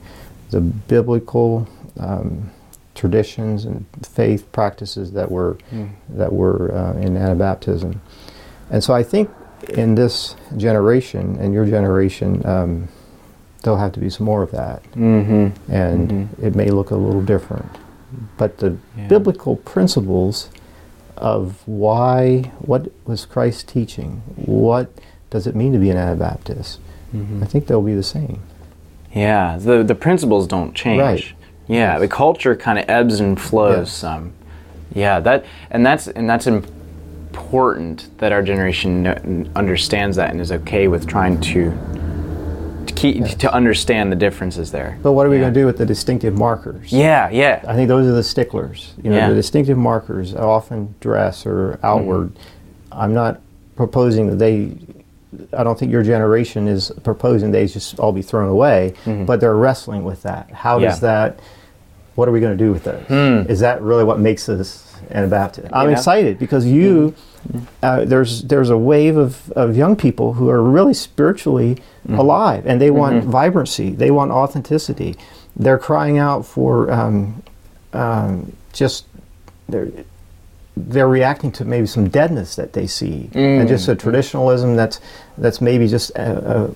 the 0.50 0.60
biblical 0.60 1.66
um, 2.00 2.50
traditions 2.94 3.64
and 3.64 3.84
faith 4.02 4.50
practices 4.52 5.12
that 5.12 5.30
were 5.30 5.56
that 6.10 6.32
were 6.32 6.72
uh, 6.72 6.92
in 7.00 7.14
Anabaptism. 7.14 7.98
And 8.70 8.82
so 8.84 8.92
I 8.92 9.02
think 9.02 9.30
in 9.70 9.94
this 9.94 10.36
generation 10.56 11.36
and 11.40 11.52
your 11.54 11.64
generation, 11.66 12.44
um, 12.46 12.88
there'll 13.62 13.78
have 13.78 13.92
to 13.92 14.00
be 14.00 14.10
some 14.10 14.24
more 14.26 14.42
of 14.42 14.50
that, 14.52 14.82
Mm-hmm. 14.94 15.72
and 15.72 16.28
it 16.42 16.54
may 16.54 16.70
look 16.70 16.90
a 16.90 16.96
little 16.96 17.22
different. 17.22 17.66
But 18.36 18.58
the 18.58 18.76
Yeah. 18.96 19.06
biblical 19.08 19.56
principles 19.56 20.48
of 21.16 21.62
why, 21.66 22.52
what 22.60 22.90
was 23.06 23.26
Christ 23.26 23.68
teaching, 23.68 24.22
what 24.36 24.90
does 25.30 25.46
it 25.46 25.54
mean 25.56 25.72
to 25.72 25.78
be 25.78 25.90
an 25.90 25.96
Anabaptist, 25.96 26.78
I 27.42 27.44
think 27.46 27.66
they'll 27.66 27.82
be 27.82 27.94
the 27.94 28.02
same. 28.02 28.40
Yeah. 29.14 29.56
The 29.58 29.82
the 29.82 29.94
principles 29.94 30.46
don't 30.46 30.74
change. 30.74 31.00
Right. 31.00 31.24
Yeah. 31.66 31.98
The 31.98 32.06
culture 32.08 32.54
kind 32.54 32.78
of 32.78 32.84
ebbs 32.88 33.18
and 33.20 33.40
flows 33.40 33.88
Yes. 33.88 33.92
some. 33.92 34.32
Yeah. 34.94 35.18
That 35.18 35.44
and 35.70 35.84
that's 35.86 36.06
and 36.08 36.28
that's 36.28 36.46
important 36.46 38.08
that 38.18 38.30
our 38.32 38.42
generation 38.42 39.50
understands 39.56 40.16
that 40.16 40.30
and 40.30 40.40
is 40.40 40.52
okay 40.52 40.86
with 40.88 41.06
trying 41.06 41.40
to 41.40 41.72
to 42.88 42.94
keep 42.94 43.24
to 43.38 43.52
understand 43.52 44.10
the 44.10 44.16
differences 44.16 44.70
there. 44.72 44.98
But 45.02 45.12
what 45.12 45.26
are 45.26 45.30
we 45.30 45.36
Yeah. 45.36 45.42
going 45.42 45.54
to 45.54 45.60
do 45.60 45.66
with 45.66 45.78
the 45.78 45.86
distinctive 45.86 46.34
markers? 46.34 46.92
Yeah. 46.92 47.28
Yeah. 47.30 47.62
I 47.66 47.74
think 47.74 47.88
those 47.88 48.06
are 48.06 48.12
the 48.12 48.22
sticklers. 48.22 48.94
You 49.02 49.10
know, 49.10 49.16
Yeah. 49.16 49.28
the 49.28 49.34
distinctive 49.34 49.78
markers, 49.78 50.34
often 50.34 50.94
dress 51.00 51.46
or 51.46 51.78
outward. 51.82 52.30
Mm-hmm. 52.34 53.00
I'm 53.00 53.14
not 53.14 53.40
proposing 53.76 54.26
that 54.30 54.36
they. 54.38 54.72
I 55.56 55.62
don't 55.62 55.78
think 55.78 55.92
your 55.92 56.02
generation 56.02 56.66
is 56.66 56.90
proposing 57.04 57.50
they 57.50 57.66
just 57.66 57.98
all 58.00 58.12
be 58.12 58.22
thrown 58.22 58.48
away, 58.48 58.94
but 59.26 59.40
they're 59.40 59.54
wrestling 59.56 60.02
with 60.04 60.22
that. 60.22 60.50
How 60.50 60.76
Mm-hmm. 60.78 60.86
Does 60.88 61.00
that? 61.00 61.38
What 62.18 62.26
are 62.28 62.32
we 62.32 62.40
going 62.40 62.58
to 62.58 62.64
do 62.64 62.72
with 62.72 62.82
this? 62.82 63.48
Is 63.48 63.60
that 63.60 63.80
really 63.80 64.02
what 64.02 64.18
makes 64.18 64.48
us 64.48 64.92
Anabaptist? 65.12 65.68
I'm 65.72 65.86
Hmm. 65.86 65.90
Yeah. 65.92 65.96
excited 65.96 66.38
because 66.40 66.66
you. 66.66 67.14
Uh, 67.80 68.04
there's 68.04 68.42
there's 68.42 68.70
a 68.70 68.76
wave 68.76 69.16
of, 69.16 69.52
of 69.52 69.76
young 69.76 69.94
people 69.94 70.32
who 70.32 70.48
are 70.50 70.60
really 70.62 70.94
spiritually 70.94 71.76
Mm-hmm. 72.08 72.18
alive 72.20 72.66
and 72.66 72.80
they 72.80 72.90
want 72.90 73.24
vibrancy 73.24 73.90
they 73.90 74.10
want 74.10 74.30
authenticity 74.30 75.14
they're 75.56 75.76
crying 75.78 76.16
out 76.16 76.46
for 76.46 76.90
um, 76.90 77.42
um, 77.92 78.52
just 78.72 79.04
they're 79.68 79.90
they're 80.74 81.08
reacting 81.08 81.52
to 81.52 81.64
maybe 81.66 81.86
some 81.86 82.08
deadness 82.08 82.56
that 82.56 82.72
they 82.72 82.86
see 82.86 83.28
and 83.34 83.68
just 83.68 83.88
a 83.88 83.94
traditionalism 83.94 84.74
that's 84.74 85.00
that's 85.36 85.60
maybe 85.60 85.86
just 85.86 86.10
a, 86.16 86.30
a, 86.56 86.70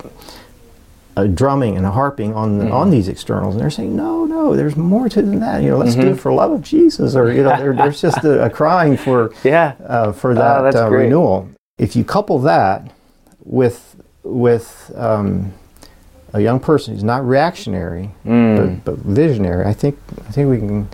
a 1.17 1.29
drumming 1.29 1.77
and 1.77 1.85
a 1.85 1.91
harping 1.91 2.33
on 2.35 2.59
the, 2.59 2.71
on 2.71 2.91
these 2.91 3.07
externals 3.09 3.55
and 3.55 3.63
they're 3.63 3.69
saying 3.71 3.95
no 3.95 4.25
no 4.25 4.57
there's 4.57 4.77
more 4.77 5.09
to 5.11 5.21
than 5.21 5.41
that 5.41 5.63
you 5.63 5.69
know 5.69 5.77
let's 5.77 5.95
do 5.95 6.09
it 6.09 6.17
for 6.19 6.33
love 6.33 6.51
of 6.53 6.63
Jesus 6.63 7.15
or 7.15 7.31
you 7.31 7.43
know 7.43 7.55
there, 7.59 7.75
there's 7.75 8.01
just 8.01 8.25
a, 8.25 8.45
a 8.47 8.49
crying 8.51 8.97
for 8.97 9.31
Yeah. 9.45 9.75
uh, 9.87 10.13
for 10.13 10.35
that 10.35 10.75
Oh, 10.75 10.87
uh, 10.87 10.89
renewal. 10.89 11.51
If 11.79 11.97
you 11.97 12.05
couple 12.05 12.39
that 12.41 12.91
with 13.45 13.97
with 14.23 14.91
um, 14.97 15.53
a 16.33 16.41
young 16.41 16.61
person 16.61 16.95
who's 16.95 17.05
not 17.05 17.27
reactionary 17.27 18.11
Mm. 18.25 18.83
but, 18.85 18.97
but 18.97 19.05
visionary, 19.05 19.67
I 19.67 19.73
think 19.75 19.99
I 20.29 20.33
think 20.33 20.49
we 20.51 20.59
can. 20.59 20.89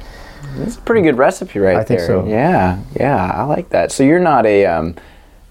It's 0.61 0.77
a 0.77 0.81
pretty 0.81 1.03
good 1.03 1.17
recipe 1.19 1.61
right 1.61 1.77
I 1.77 1.85
think 1.85 2.01
there. 2.01 2.07
so. 2.09 2.27
Yeah, 2.27 2.81
yeah, 2.99 3.31
I 3.33 3.45
like 3.45 3.69
that. 3.69 3.93
So 3.93 4.03
you're 4.03 4.19
not 4.19 4.47
a 4.47 4.67
um, 4.67 4.97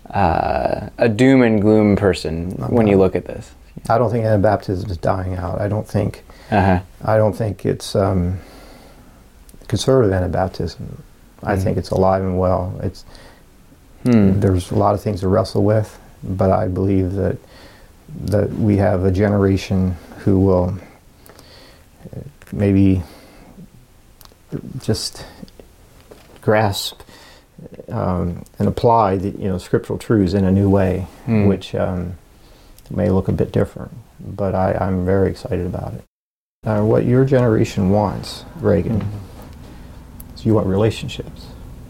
uh, 0.10 0.90
a 0.98 1.08
doom 1.08 1.42
and 1.42 1.62
gloom 1.62 1.96
person 1.96 2.52
when 2.70 2.88
you 2.88 2.98
look 2.98 3.16
at 3.16 3.26
this. 3.26 3.54
I 3.90 3.98
don't 3.98 4.12
think 4.12 4.26
Anabaptism 4.26 4.90
is 4.90 4.98
dying 4.98 5.36
out. 5.36 5.60
I 5.62 5.68
don't 5.68 5.88
think 5.88 6.24
Uh-huh. 6.52 6.80
I 7.04 7.18
don't 7.18 7.34
think 7.36 7.66
it's 7.66 7.96
um, 7.96 8.40
conservative 9.68 10.12
Anabaptism. 10.12 10.82
I 11.44 11.54
Mm-hmm. 11.54 11.64
think 11.64 11.78
it's 11.78 11.90
alive 11.92 12.24
and 12.24 12.38
well. 12.40 12.74
It's 12.84 13.06
Hmm. 14.04 14.40
there's 14.40 14.72
a 14.72 14.76
lot 14.76 14.94
of 14.94 15.02
things 15.02 15.22
to 15.22 15.28
wrestle 15.28 15.64
with, 15.64 16.00
but 16.24 16.52
I 16.52 16.68
believe 16.68 17.14
that 17.14 17.38
that 18.26 18.52
we 18.54 18.78
have 18.78 19.04
a 19.04 19.12
generation 19.12 19.96
who 20.24 20.40
will 20.40 20.78
maybe 22.54 23.04
just 24.82 25.26
grasp 26.42 27.02
um, 27.90 28.44
and 28.60 28.68
apply 28.68 29.18
the 29.18 29.30
you 29.32 29.48
know 29.50 29.58
scriptural 29.58 30.00
truths 30.00 30.34
in 30.34 30.46
a 30.46 30.52
new 30.52 30.70
way, 30.70 31.08
Hmm. 31.26 31.48
which 31.48 31.76
um, 31.76 32.14
may 32.92 33.10
look 33.10 33.28
a 33.28 33.32
bit 33.32 33.52
different. 33.52 33.92
But 34.20 34.56
I, 34.56 34.74
I'm 34.74 35.06
very 35.06 35.30
excited 35.30 35.66
about 35.66 35.94
it. 35.94 36.04
uh, 36.66 36.84
what 36.84 37.06
your 37.06 37.24
generation 37.26 37.90
wants, 37.90 38.44
Reagan, 38.58 39.06
is 40.36 40.46
you 40.46 40.54
want 40.54 40.68
relationships. 40.68 41.48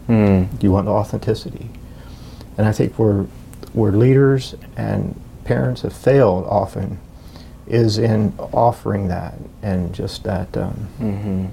Mm. 0.07 0.61
You 0.61 0.71
want 0.71 0.87
authenticity. 0.87 1.69
And 2.57 2.67
I 2.67 2.71
think 2.71 2.97
where, 2.97 3.25
where 3.73 3.91
leaders 3.91 4.55
and 4.75 5.19
parents 5.43 5.81
have 5.81 5.93
failed 5.93 6.45
often 6.45 6.99
is 7.67 7.97
in 7.97 8.33
offering 8.53 9.07
that 9.09 9.33
and 9.61 9.93
just 9.93 10.23
that 10.23 10.55
um, 10.57 10.73
hmm 10.97 11.45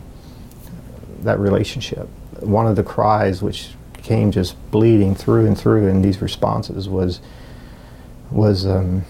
that 1.24 1.38
relationship. 1.38 2.06
One 2.40 2.66
of 2.66 2.76
the 2.76 2.82
cries 2.82 3.40
which 3.42 3.70
came 4.02 4.30
just 4.30 4.54
bleeding 4.70 5.14
through 5.14 5.46
and 5.46 5.56
through 5.58 5.88
in 5.88 6.02
these 6.02 6.20
responses 6.20 6.86
was 6.88 7.20
was 8.30 8.66
um, 8.66 9.04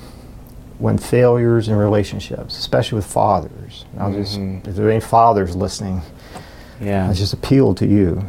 when 0.78 0.98
failures 0.98 1.68
in 1.68 1.76
relationships, 1.76 2.58
especially 2.58 2.96
with 2.96 3.06
fathers. 3.06 3.84
I'll 3.98 4.12
just 4.12 4.38
Mhm. 4.38 4.66
if 4.66 4.74
there 4.74 4.86
are 4.88 4.90
any 4.90 5.00
fathers 5.00 5.54
listening, 5.54 6.02
Yeah. 6.80 7.08
I 7.08 7.12
just 7.12 7.32
appeal 7.32 7.74
to 7.74 7.86
you. 7.86 8.24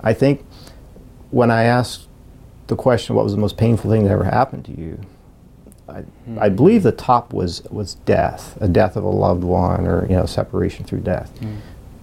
I 0.00 0.12
think 0.12 0.44
when 1.30 1.50
I 1.50 1.64
asked 1.64 2.06
the 2.68 2.76
question, 2.76 3.16
what 3.16 3.24
was 3.24 3.34
the 3.34 3.40
most 3.40 3.56
painful 3.56 3.90
thing 3.90 4.04
that 4.04 4.10
ever 4.12 4.24
happened 4.24 4.64
to 4.66 4.80
you? 4.80 4.98
I, 5.88 6.04
I 6.38 6.48
believe 6.48 6.84
the 6.84 6.92
top 6.92 7.32
was 7.32 7.62
was 7.70 7.94
death, 8.06 8.56
a 8.60 8.68
death 8.68 8.96
of 8.96 9.02
a 9.02 9.08
loved 9.08 9.42
one, 9.42 9.86
or 9.88 10.06
you 10.08 10.14
know, 10.16 10.24
separation 10.26 10.84
through 10.84 11.00
death. 11.00 11.32
Mm. 11.40 11.56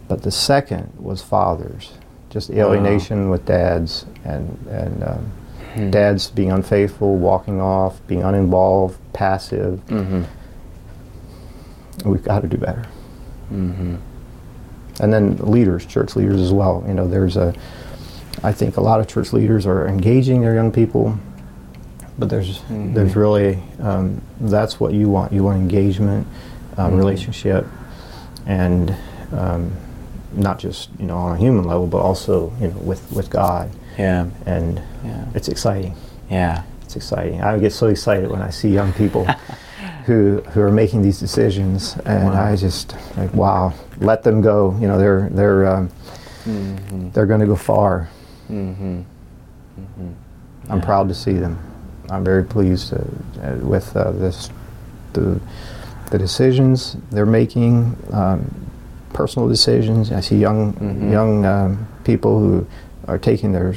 But 0.09 0.23
the 0.23 0.31
second 0.31 0.91
was 0.99 1.21
fathers, 1.21 1.93
just 2.29 2.49
alienation 2.49 3.29
with 3.29 3.45
dads, 3.45 4.05
and 4.25 4.57
and 4.69 5.03
um, 5.03 5.31
Hmm. 5.77 5.91
dads 5.91 6.29
being 6.31 6.51
unfaithful, 6.51 7.17
walking 7.17 7.61
off, 7.61 7.99
being 8.07 8.23
uninvolved, 8.23 8.97
passive. 9.13 9.79
hmm 9.89 10.23
We've 12.05 12.23
got 12.23 12.41
to 12.41 12.47
do 12.47 12.57
better. 12.57 12.85
hmm 13.49 13.95
and 14.99 15.13
then 15.13 15.37
leaders, 15.37 15.85
church 15.85 16.15
leaders 16.15 16.41
as 16.41 16.51
well. 16.51 16.83
You 16.87 16.95
know, 16.95 17.07
there's 17.07 17.37
a, 17.37 17.53
I 18.41 18.51
think 18.51 18.77
a 18.77 18.81
lot 18.81 18.99
of 18.99 19.07
church 19.07 19.31
leaders 19.31 19.67
are 19.67 19.87
engaging 19.87 20.41
their 20.41 20.55
young 20.55 20.71
people, 20.71 21.19
but 22.17 22.29
there's 22.29 22.61
Mhm. 22.63 22.95
there's 22.95 23.15
really 23.15 23.59
um, 23.79 24.21
that's 24.41 24.79
what 24.79 24.93
you 24.95 25.07
want. 25.07 25.31
You 25.33 25.43
want 25.43 25.59
engagement, 25.59 26.25
um, 26.77 26.93
Mhm. 26.93 26.97
relationship, 26.97 27.67
and 28.47 28.95
um, 29.31 29.69
not 30.33 30.57
just 30.57 30.89
you 30.99 31.05
know 31.05 31.15
on 31.17 31.35
a 31.35 31.37
human 31.37 31.65
level, 31.65 31.85
but 31.85 31.99
also 31.99 32.51
you 32.59 32.69
know 32.69 32.77
with 32.81 33.11
with 33.11 33.29
God. 33.29 33.69
Yeah. 33.97 34.27
And 34.45 34.81
Yeah. 35.03 35.25
it's 35.33 35.47
exciting. 35.49 35.95
Yeah. 36.29 36.63
It's 36.83 36.95
exciting. 36.95 37.41
I 37.41 37.57
get 37.59 37.73
so 37.73 37.87
excited 37.87 38.29
when 38.29 38.41
I 38.41 38.49
see 38.49 38.69
young 38.69 38.93
people 38.93 39.25
who 40.05 40.41
who 40.53 40.61
are 40.61 40.71
making 40.71 41.01
these 41.01 41.19
decisions, 41.19 41.97
and 42.05 42.25
Wow. 42.29 42.45
I 42.51 42.55
just 42.55 42.95
like, 43.17 43.33
wow, 43.33 43.73
let 43.99 44.23
them 44.23 44.41
go. 44.41 44.75
You 44.79 44.87
know, 44.87 44.97
they're 44.97 45.29
they're 45.31 45.67
um, 45.67 45.89
hmm 46.45 47.09
they're 47.13 47.25
going 47.25 47.41
to 47.41 47.47
go 47.47 47.55
far. 47.55 48.07
hmm 48.47 49.01
hmm 49.75 50.11
I'm 50.69 50.81
proud 50.81 51.07
to 51.09 51.13
see 51.13 51.33
them. 51.33 51.57
I'm 52.09 52.23
very 52.23 52.43
pleased 52.43 52.93
uh, 52.93 52.97
uh, 53.43 53.55
with 53.61 53.95
uh, 53.95 54.11
this 54.13 54.49
the 55.13 55.39
the 56.11 56.17
decisions 56.17 56.95
they're 57.11 57.25
making, 57.25 57.95
um, 58.13 58.49
personal 59.13 59.49
decisions. 59.49 60.11
I 60.11 60.21
see 60.21 60.37
young 60.37 60.73
Mhm. 60.73 61.11
young 61.11 61.45
um, 61.45 61.87
people 62.05 62.39
who 62.39 62.65
are 63.07 63.17
taking 63.17 63.51
their 63.51 63.75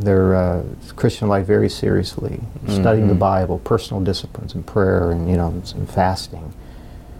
their 0.00 0.34
uh, 0.34 0.62
Christian 0.96 1.28
life 1.28 1.46
very 1.46 1.68
seriously, 1.68 2.40
studying 2.66 3.06
the 3.06 3.14
Mhm. 3.14 3.18
Bible, 3.20 3.58
personal 3.60 4.02
disciplines, 4.02 4.52
and 4.54 4.66
prayer, 4.66 5.12
and 5.12 5.30
you 5.30 5.36
know, 5.36 5.48
and 5.76 5.88
fasting, 5.88 6.52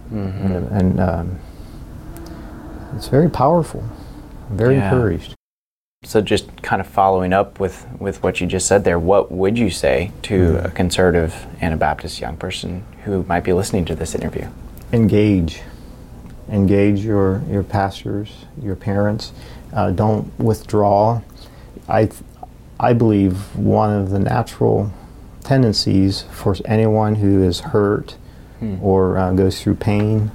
hmm 0.09 0.25
and, 0.41 0.67
and 0.69 0.99
um, 0.99 1.39
it's 2.95 3.07
very 3.07 3.29
powerful. 3.29 3.83
I'm 4.49 4.57
very 4.57 4.75
Yeah. 4.75 4.83
encouraged. 4.83 5.33
So 6.03 6.19
just 6.19 6.61
kind 6.63 6.81
of 6.81 6.87
following 6.87 7.31
up 7.31 7.59
with, 7.59 7.85
with 7.99 8.21
what 8.23 8.41
you 8.41 8.47
just 8.47 8.65
said 8.67 8.83
there, 8.83 8.97
what 8.99 9.31
would 9.31 9.57
you 9.57 9.69
say 9.69 10.11
to 10.23 10.59
a 10.65 10.69
conservative 10.71 11.45
Anabaptist 11.61 12.19
young 12.19 12.35
person 12.37 12.83
who 13.05 13.23
might 13.29 13.43
be 13.43 13.53
listening 13.53 13.85
to 13.85 13.95
this 13.95 14.13
interview? 14.15 14.47
engage 14.93 15.61
engage 16.51 16.99
your 17.05 17.41
your 17.49 17.63
pastors 17.63 18.43
your 18.61 18.75
parents 18.75 19.31
uh, 19.73 19.91
don't 19.91 20.31
withdraw 20.39 21.21
i 21.87 22.05
th- 22.05 22.21
i 22.79 22.93
believe 22.93 23.55
one 23.55 23.91
of 23.91 24.09
the 24.09 24.19
natural 24.19 24.91
tendencies 25.43 26.21
for 26.31 26.55
anyone 26.65 27.15
who 27.15 27.43
is 27.43 27.59
hurt 27.59 28.15
Hmm. 28.59 28.75
or 28.83 29.17
uh, 29.17 29.31
goes 29.33 29.59
through 29.59 29.73
pain 29.75 30.29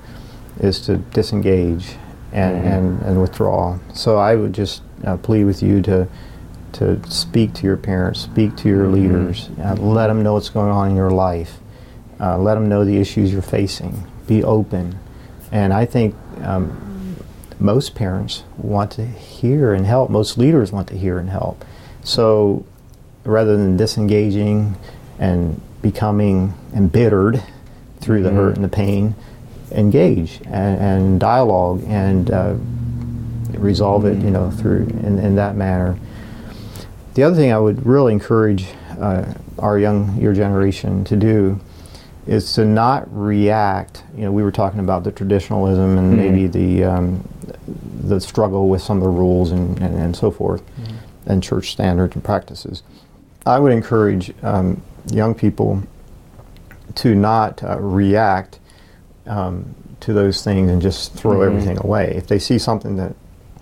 is 0.59 0.81
to 0.81 0.97
disengage 0.97 1.95
and, 2.33 2.57
Mhm. 2.57 2.73
and, 2.73 3.03
and 3.03 3.21
withdraw 3.21 3.79
so 3.95 4.19
i 4.19 4.35
would 4.35 4.53
just 4.53 4.83
uh, 5.05 5.17
plead 5.17 5.45
with 5.45 5.63
you 5.63 5.81
to 5.83 6.09
to 6.73 6.99
speak 7.09 7.53
to 7.55 7.63
your 7.65 7.77
parents 7.77 8.21
speak 8.21 8.57
to 8.57 8.69
your 8.69 8.87
Mhm. 8.87 8.93
leaders 8.95 9.49
uh, 9.65 9.75
let 9.75 10.09
them 10.09 10.23
know 10.25 10.35
what's 10.35 10.49
going 10.51 10.71
on 10.73 10.91
in 10.91 10.97
your 10.97 11.11
life 11.13 11.61
uh, 12.21 12.37
let 12.37 12.55
them 12.55 12.69
know 12.69 12.83
the 12.85 12.97
issues 12.97 13.31
you're 13.31 13.43
facing. 13.43 13.93
Be 14.27 14.43
open. 14.43 14.99
And 15.53 15.73
I 15.75 15.85
think 15.85 16.15
um, 16.43 16.73
most 17.59 17.95
parents 17.95 18.43
want 18.59 18.91
to 18.93 19.07
hear 19.07 19.73
and 19.73 19.87
help. 19.87 20.11
Most 20.11 20.37
leaders 20.39 20.73
want 20.73 20.89
to 20.89 20.97
hear 20.99 21.19
and 21.19 21.31
help. 21.31 21.65
So 22.05 22.65
rather 23.25 23.57
than 23.57 23.77
disengaging 23.77 24.77
and 25.19 25.61
becoming 25.83 26.55
embittered 26.75 27.43
through 28.01 28.23
the 28.23 28.31
Mhm. 28.31 28.35
hurt 28.37 28.55
and 28.57 28.65
the 28.65 28.69
pain, 28.69 29.15
engage 29.73 30.41
and, 30.47 30.79
and 30.81 31.21
dialogue 31.21 31.83
and 31.89 32.31
uh, 32.31 32.55
resolve 33.59 34.05
it, 34.05 34.19
you 34.19 34.31
know, 34.31 34.51
through 34.51 34.87
in, 35.03 35.19
in 35.19 35.35
that 35.37 35.57
manner. 35.57 35.97
The 37.15 37.23
other 37.23 37.35
thing 37.35 37.53
I 37.53 37.59
would 37.59 37.85
really 37.87 38.13
encourage 38.13 38.67
uh, 39.01 39.25
our 39.59 39.79
young 39.79 40.17
your 40.21 40.35
generation 40.35 41.03
to 41.05 41.17
do 41.17 41.59
is 42.27 42.53
to 42.55 42.65
not 42.65 43.07
react. 43.11 44.03
You 44.17 44.25
know, 44.25 44.33
we 44.33 44.43
were 44.43 44.53
talking 44.53 44.81
about 44.81 45.05
the 45.05 45.13
traditionalism 45.13 45.97
and 45.99 46.13
Mhm. 46.13 46.17
maybe 46.17 46.47
the 46.47 46.85
um, 46.85 47.21
the 48.03 48.21
struggle 48.21 48.69
with 48.69 48.83
some 48.83 48.99
of 48.99 49.03
the 49.03 49.09
rules 49.11 49.51
and, 49.51 49.79
and, 49.81 49.95
and 49.97 50.17
so 50.17 50.31
forth, 50.31 50.63
and 51.27 51.43
church 51.43 51.71
standards 51.73 52.15
and 52.15 52.23
practices. 52.25 52.83
I 53.45 53.59
would 53.59 53.73
encourage 53.73 54.33
um, 54.43 54.81
young 55.11 55.35
people 55.35 55.83
to 56.97 57.15
not 57.15 57.63
uh, 57.63 57.79
react 57.81 58.59
um, 59.27 59.75
to 60.01 60.13
those 60.13 60.43
things 60.45 60.71
and 60.71 60.81
just 60.81 61.13
throw 61.15 61.39
Mhm. 61.41 61.47
everything 61.47 61.79
away. 61.79 62.13
If 62.17 62.27
they 62.29 62.39
see 62.39 62.59
something 62.59 62.97
that, 62.97 63.15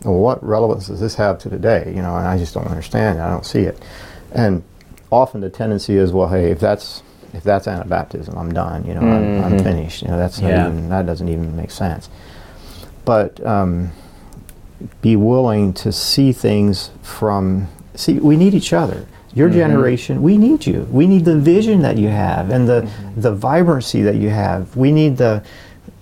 well, 0.04 0.14
what 0.18 0.44
relevance 0.44 0.88
does 0.88 1.00
this 1.00 1.14
have 1.14 1.38
to 1.40 1.50
today? 1.50 1.84
You 1.94 2.02
know, 2.02 2.16
and 2.16 2.26
I 2.26 2.36
just 2.38 2.52
don't 2.54 2.66
understand. 2.66 3.18
it, 3.18 3.22
I 3.22 3.30
don't 3.30 3.46
see 3.46 3.60
it. 3.62 3.78
And 4.32 4.62
often 5.10 5.40
the 5.40 5.48
tendency 5.50 5.96
is, 5.96 6.12
well, 6.12 6.28
hey, 6.28 6.50
if 6.50 6.60
that's 6.60 7.02
if 7.32 7.42
that's 7.42 7.66
Anabaptism, 7.66 8.36
I'm 8.36 8.52
done. 8.52 8.84
You 8.86 8.94
know, 8.94 9.00
I'm, 9.00 9.44
I'm 9.44 9.52
Mhm. 9.58 9.62
finished. 9.64 10.02
You 10.02 10.08
know, 10.08 10.16
that's 10.18 10.40
not 10.40 10.50
Yeah. 10.52 10.66
even, 10.68 10.88
that 10.90 11.04
doesn't 11.04 11.28
even 11.28 11.56
make 11.56 11.72
sense. 11.72 12.08
But 13.04 13.44
um, 13.46 13.90
be 15.02 15.16
willing 15.16 15.72
to 15.74 15.92
see 15.92 16.32
things 16.32 16.90
from. 17.02 17.68
See, 17.94 18.14
we 18.18 18.36
need 18.36 18.54
each 18.54 18.72
other. 18.72 19.06
Your 19.34 19.48
Mhm. 19.50 19.54
generation, 19.54 20.22
we 20.22 20.36
need 20.38 20.64
you. 20.66 20.86
We 20.92 21.06
need 21.06 21.24
the 21.24 21.36
vision 21.36 21.82
that 21.82 21.98
you 21.98 22.08
have 22.08 22.50
and 22.50 22.68
the 22.68 22.88
the 23.16 23.32
vibrancy 23.32 24.02
that 24.02 24.14
you 24.16 24.30
have. 24.30 24.76
We 24.76 24.92
need 24.92 25.16
the 25.16 25.42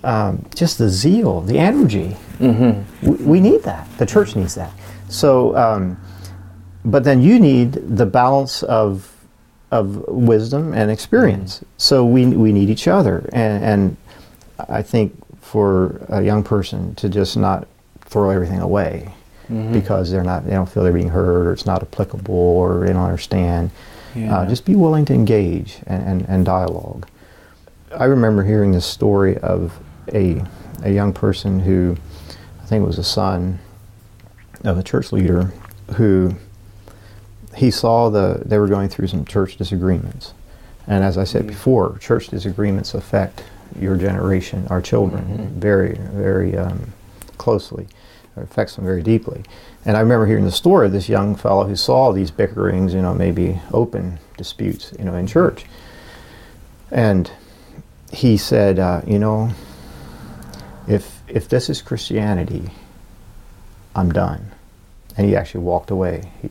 um, 0.03 0.43
just 0.53 0.77
the 0.77 0.89
zeal, 0.89 1.41
the 1.41 1.57
energy. 1.57 2.15
Mm-hmm. 2.39 3.09
We, 3.09 3.15
we 3.25 3.39
need 3.39 3.63
that. 3.63 3.87
The 3.97 4.05
church 4.05 4.35
needs 4.35 4.53
that. 4.55 4.71
So, 5.07 5.55
um, 5.55 5.97
but 6.83 7.03
then 7.05 7.21
you 7.21 7.39
need 7.39 7.73
the 7.97 8.05
balance 8.05 8.63
of 8.63 9.09
of 9.71 10.07
wisdom 10.07 10.73
and 10.73 10.91
experience. 10.91 11.63
So 11.77 12.05
we 12.05 12.27
we 12.27 12.51
need 12.51 12.69
each 12.69 12.87
other, 12.87 13.27
and, 13.33 13.63
and 13.63 13.97
I 14.69 14.81
think 14.83 15.13
for 15.57 16.01
a 16.09 16.23
young 16.23 16.41
person 16.41 16.95
to 16.95 17.07
just 17.07 17.37
not 17.37 17.67
throw 18.01 18.31
everything 18.31 18.59
away 18.59 19.13
Mhm. 19.51 19.71
because 19.71 20.09
they're 20.09 20.23
not 20.23 20.45
they 20.47 20.51
don't 20.53 20.67
feel 20.67 20.81
they're 20.81 20.91
being 20.91 21.09
heard 21.09 21.45
or 21.45 21.53
it's 21.53 21.67
not 21.67 21.83
applicable 21.83 22.33
or 22.33 22.79
they 22.87 22.91
don't 22.93 23.03
understand. 23.03 23.69
Yeah. 24.15 24.35
Uh, 24.35 24.45
just 24.47 24.65
be 24.65 24.73
willing 24.73 25.05
to 25.05 25.13
engage 25.13 25.77
and, 25.85 26.03
and, 26.07 26.25
and 26.27 26.43
dialogue. 26.45 27.05
I 27.95 28.05
remember 28.05 28.43
hearing 28.43 28.71
this 28.71 28.85
story 28.85 29.37
of 29.39 29.77
a, 30.11 30.41
a 30.81 30.89
young 30.91 31.13
person 31.13 31.59
who, 31.59 31.97
I 32.63 32.65
think 32.65 32.83
was 32.87 32.97
a 32.97 33.03
son 33.03 33.59
of 34.63 34.79
a 34.79 34.83
church 34.83 35.11
leader, 35.11 35.51
who 35.97 36.33
he 37.55 37.69
saw 37.69 38.09
the 38.09 38.41
they 38.43 38.57
were 38.57 38.67
going 38.67 38.89
through 38.89 39.07
some 39.07 39.23
church 39.23 39.57
disagreements, 39.57 40.33
and 40.87 41.03
as 41.03 41.15
I 41.15 41.25
said 41.25 41.43
Mhm. 41.43 41.47
before, 41.49 41.97
church 41.99 42.29
disagreements 42.29 42.95
affect 42.95 43.43
your 43.79 43.95
generation, 43.97 44.67
our 44.69 44.81
children, 44.81 45.23
Mhm. 45.23 45.59
very 45.59 45.97
very 46.13 46.57
um, 46.57 46.93
closely. 47.37 47.87
It 48.35 48.43
affects 48.43 48.75
them 48.75 48.85
very 48.85 49.01
deeply. 49.03 49.43
And 49.85 49.95
I 49.97 49.99
remember 49.99 50.25
hearing 50.25 50.45
the 50.45 50.51
story 50.51 50.85
of 50.87 50.91
this 50.91 51.07
young 51.09 51.35
fellow 51.35 51.65
who 51.67 51.75
saw 51.75 52.11
these 52.13 52.31
bickerings, 52.31 52.93
you 52.93 53.01
know, 53.01 53.13
maybe 53.13 53.59
open 53.71 54.17
disputes, 54.37 54.91
you 54.97 55.05
know, 55.05 55.13
in 55.15 55.27
church. 55.27 55.65
And 56.91 57.29
he 58.11 58.37
said, 58.37 58.79
uh, 58.79 59.01
you 59.05 59.19
know, 59.19 59.49
if 60.87 61.21
if 61.27 61.47
this 61.49 61.69
is 61.69 61.81
Christianity, 61.81 62.69
I'm 63.95 64.11
done. 64.11 64.51
And 65.17 65.27
he 65.27 65.35
actually 65.35 65.63
walked 65.63 65.91
away. 65.91 66.31
He, 66.41 66.49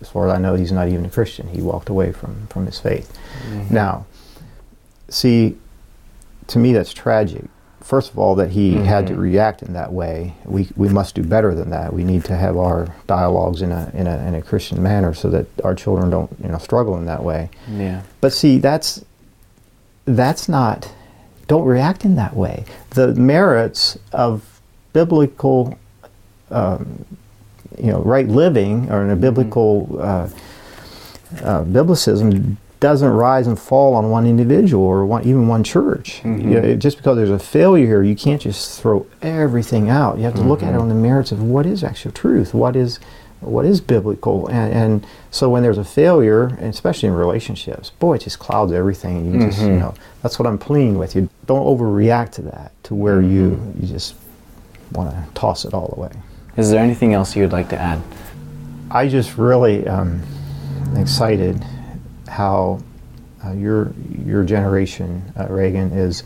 as 0.00 0.08
far 0.10 0.28
as 0.28 0.34
I 0.34 0.38
know, 0.38 0.54
he's 0.54 0.72
not 0.72 0.88
even 0.88 1.06
a 1.06 1.10
Christian. 1.10 1.48
He 1.48 1.62
walked 1.62 1.88
away 1.88 2.12
from, 2.12 2.46
from 2.48 2.66
his 2.66 2.78
faith. 2.78 3.10
Mm-hmm. 3.50 3.74
Now, 3.74 4.04
see, 5.08 5.56
to 6.48 6.58
me, 6.58 6.72
that's 6.72 6.92
tragic. 6.92 7.44
First 7.80 8.12
of 8.12 8.18
all, 8.18 8.34
that 8.36 8.50
he 8.50 8.74
had 8.76 9.06
to 9.08 9.14
react 9.14 9.62
in 9.62 9.74
that 9.74 9.92
way. 9.92 10.34
We, 10.46 10.70
we 10.74 10.88
must 10.88 11.14
do 11.14 11.22
better 11.22 11.54
than 11.54 11.68
that. 11.70 11.92
We 11.92 12.02
need 12.02 12.24
to 12.24 12.36
have 12.36 12.56
our 12.56 12.94
dialogues 13.06 13.60
in 13.60 13.72
a, 13.72 13.90
in, 13.92 14.06
a, 14.06 14.16
in 14.26 14.34
a 14.34 14.40
Christian 14.40 14.82
manner 14.82 15.12
so 15.12 15.28
that 15.28 15.46
our 15.62 15.74
children 15.74 16.08
don't 16.08 16.34
you 16.42 16.48
know, 16.48 16.56
struggle 16.56 16.96
in 16.96 17.04
that 17.04 17.22
way. 17.22 17.50
Yeah. 17.68 18.02
But 18.22 18.32
see, 18.32 18.58
that's 18.58 19.04
that's 20.06 20.48
not. 20.48 20.90
Don't 21.46 21.64
react 21.66 22.06
in 22.06 22.14
that 22.16 22.34
way. 22.34 22.64
The 22.90 23.14
merits 23.14 23.98
of 24.12 24.60
biblical, 24.94 25.78
um, 26.50 27.04
you 27.78 27.92
know, 27.92 28.00
right 28.02 28.28
living 28.28 28.90
or 28.90 29.02
in 29.04 29.10
a 29.10 29.16
biblical 29.16 29.98
uh, 30.00 30.28
uh, 31.42 31.64
biblicism 31.64 32.56
doesn't 32.84 33.08
rise 33.08 33.46
and 33.46 33.58
fall 33.58 33.94
on 33.94 34.10
one 34.10 34.26
individual 34.26 34.84
or 34.84 35.06
one, 35.06 35.22
even 35.24 35.48
one 35.48 35.64
church. 35.64 36.20
Mhm. 36.22 36.42
You 36.42 36.50
know, 36.60 36.74
just 36.76 36.98
because 36.98 37.16
there's 37.16 37.30
a 37.30 37.38
failure 37.38 37.86
here, 37.86 38.02
you 38.02 38.14
can't 38.14 38.42
just 38.42 38.78
throw 38.78 39.06
everything 39.22 39.88
out. 39.88 40.18
You 40.18 40.24
have 40.24 40.34
to 40.34 40.42
look 40.42 40.62
at 40.62 40.74
it 40.74 40.76
Mhm. 40.76 40.82
on 40.82 40.88
the 40.90 40.94
merits 40.94 41.32
of 41.32 41.42
what 41.42 41.64
is 41.64 41.82
actual 41.82 42.10
truth, 42.12 42.52
what 42.52 42.76
is 42.76 43.00
what 43.40 43.64
is 43.66 43.78
biblical, 43.80 44.46
and, 44.48 44.72
and 44.72 45.06
so 45.30 45.50
when 45.50 45.62
there's 45.62 45.76
a 45.76 45.84
failure, 45.84 46.56
especially 46.62 47.08
in 47.10 47.14
relationships, 47.14 47.90
boy, 47.98 48.14
it 48.14 48.22
just 48.22 48.38
clouds 48.38 48.72
everything. 48.72 49.16
And 49.18 49.34
you 49.34 49.46
just, 49.48 49.60
you 49.60 49.68
Mhm. 49.68 49.80
know, 49.80 49.94
that's 50.22 50.38
what 50.38 50.46
I'm 50.46 50.56
pleading 50.56 50.96
with 50.98 51.14
you. 51.14 51.28
Don't 51.46 51.66
overreact 51.66 52.30
to 52.32 52.42
that, 52.42 52.70
to 52.84 52.94
where 52.94 53.20
you 53.20 53.50
Mm-hmm. 53.50 53.80
you 53.82 53.86
just 53.88 54.14
want 54.94 55.10
to 55.10 55.16
toss 55.34 55.64
it 55.66 55.72
all 55.74 55.92
away. 55.96 56.08
Is 56.56 56.70
there 56.70 56.82
anything 56.82 57.12
else 57.12 57.34
you 57.36 57.42
would 57.42 57.52
like 57.52 57.68
to 57.70 57.78
add? 57.78 57.98
I 58.90 59.08
just 59.08 59.36
really 59.36 59.86
um, 59.88 60.20
excited 60.96 61.62
how 62.28 62.80
uh, 63.44 63.52
your 63.52 63.92
your 64.24 64.44
generation, 64.44 65.22
uh, 65.38 65.46
Reagan, 65.48 65.92
is 65.92 66.22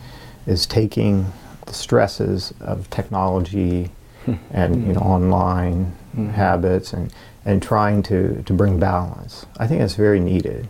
is 0.47 0.67
taking 0.67 1.27
the 1.67 1.75
stresses 1.75 2.55
of 2.61 2.89
technology 2.91 3.91
and 4.51 4.87
you 4.87 4.93
know 4.93 5.01
online 5.01 5.93
Mhm. 6.17 6.33
habits 6.33 6.93
and 6.93 7.13
and 7.45 7.63
trying 7.63 8.03
to 8.05 8.43
to 8.45 8.53
bring 8.53 8.79
balance. 8.79 9.47
I 9.59 9.67
think 9.67 9.81
that's 9.81 9.95
very 9.95 10.21
needed. 10.21 10.69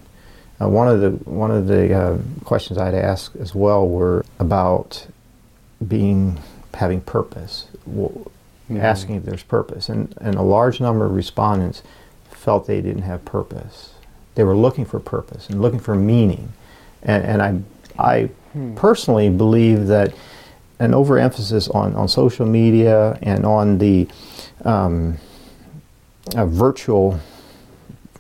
Uh, 0.61 0.69
one 0.69 0.88
of 0.88 1.01
the 1.01 1.11
one 1.31 1.51
of 1.51 1.67
the 1.69 1.93
uh, 1.95 2.19
questions 2.45 2.79
I'd 2.79 2.95
ask 2.95 3.33
as 3.41 3.55
well 3.55 3.87
were 3.88 4.25
about 4.41 5.07
being 5.87 6.38
having 6.75 7.01
purpose. 7.01 7.67
W- 7.87 8.25
Mhm. 8.71 8.81
asking 8.83 9.17
if 9.17 9.25
there's 9.25 9.43
purpose. 9.43 9.88
And, 9.88 10.14
and 10.21 10.35
a 10.37 10.43
large 10.43 10.79
number 10.81 11.05
of 11.07 11.12
respondents 11.12 11.83
felt 12.31 12.67
they 12.67 12.81
didn't 12.83 13.03
have 13.03 13.25
purpose. 13.25 13.95
They 14.38 14.44
were 14.44 14.57
looking 14.57 14.85
for 14.85 15.01
purpose 15.01 15.48
and 15.51 15.61
looking 15.61 15.81
for 15.81 15.96
meaning. 15.96 16.53
And, 17.03 17.24
and 17.24 17.42
I, 17.42 17.59
I 17.98 18.29
Hmm. 18.53 18.74
personally 18.77 19.29
believe 19.29 19.88
that 19.88 20.14
an 20.79 20.94
overemphasis 20.94 21.68
on, 21.68 21.94
on 21.96 22.07
social 22.09 22.46
media 22.46 23.18
and 23.20 23.44
on 23.44 23.77
the 23.79 24.07
um, 24.64 25.18
uh, 26.37 26.46
virtual 26.46 27.18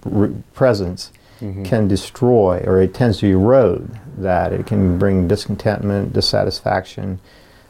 re- 0.04 0.34
presence 0.54 1.12
Mhm. 1.40 1.64
can 1.64 1.86
destroy 1.88 2.62
or 2.66 2.82
it 2.82 2.92
tends 2.94 3.18
to 3.20 3.26
erode 3.28 3.88
that. 4.18 4.52
It 4.52 4.66
can 4.66 4.98
bring 4.98 5.28
discontentment, 5.28 6.12
dissatisfaction. 6.12 7.20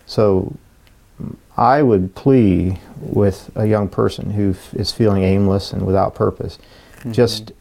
So 0.06 0.54
I 1.56 1.82
would 1.82 2.14
plea 2.14 2.78
with 3.00 3.50
a 3.54 3.66
young 3.66 3.88
person 3.88 4.30
who 4.30 4.50
f- 4.50 4.74
is 4.74 4.90
feeling 4.90 5.22
aimless 5.22 5.72
and 5.72 5.82
without 5.87 6.14
purpose, 6.14 6.58
just 7.12 7.52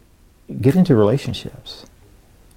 get 0.62 0.76
into 0.76 0.96
relationships. 0.96 1.86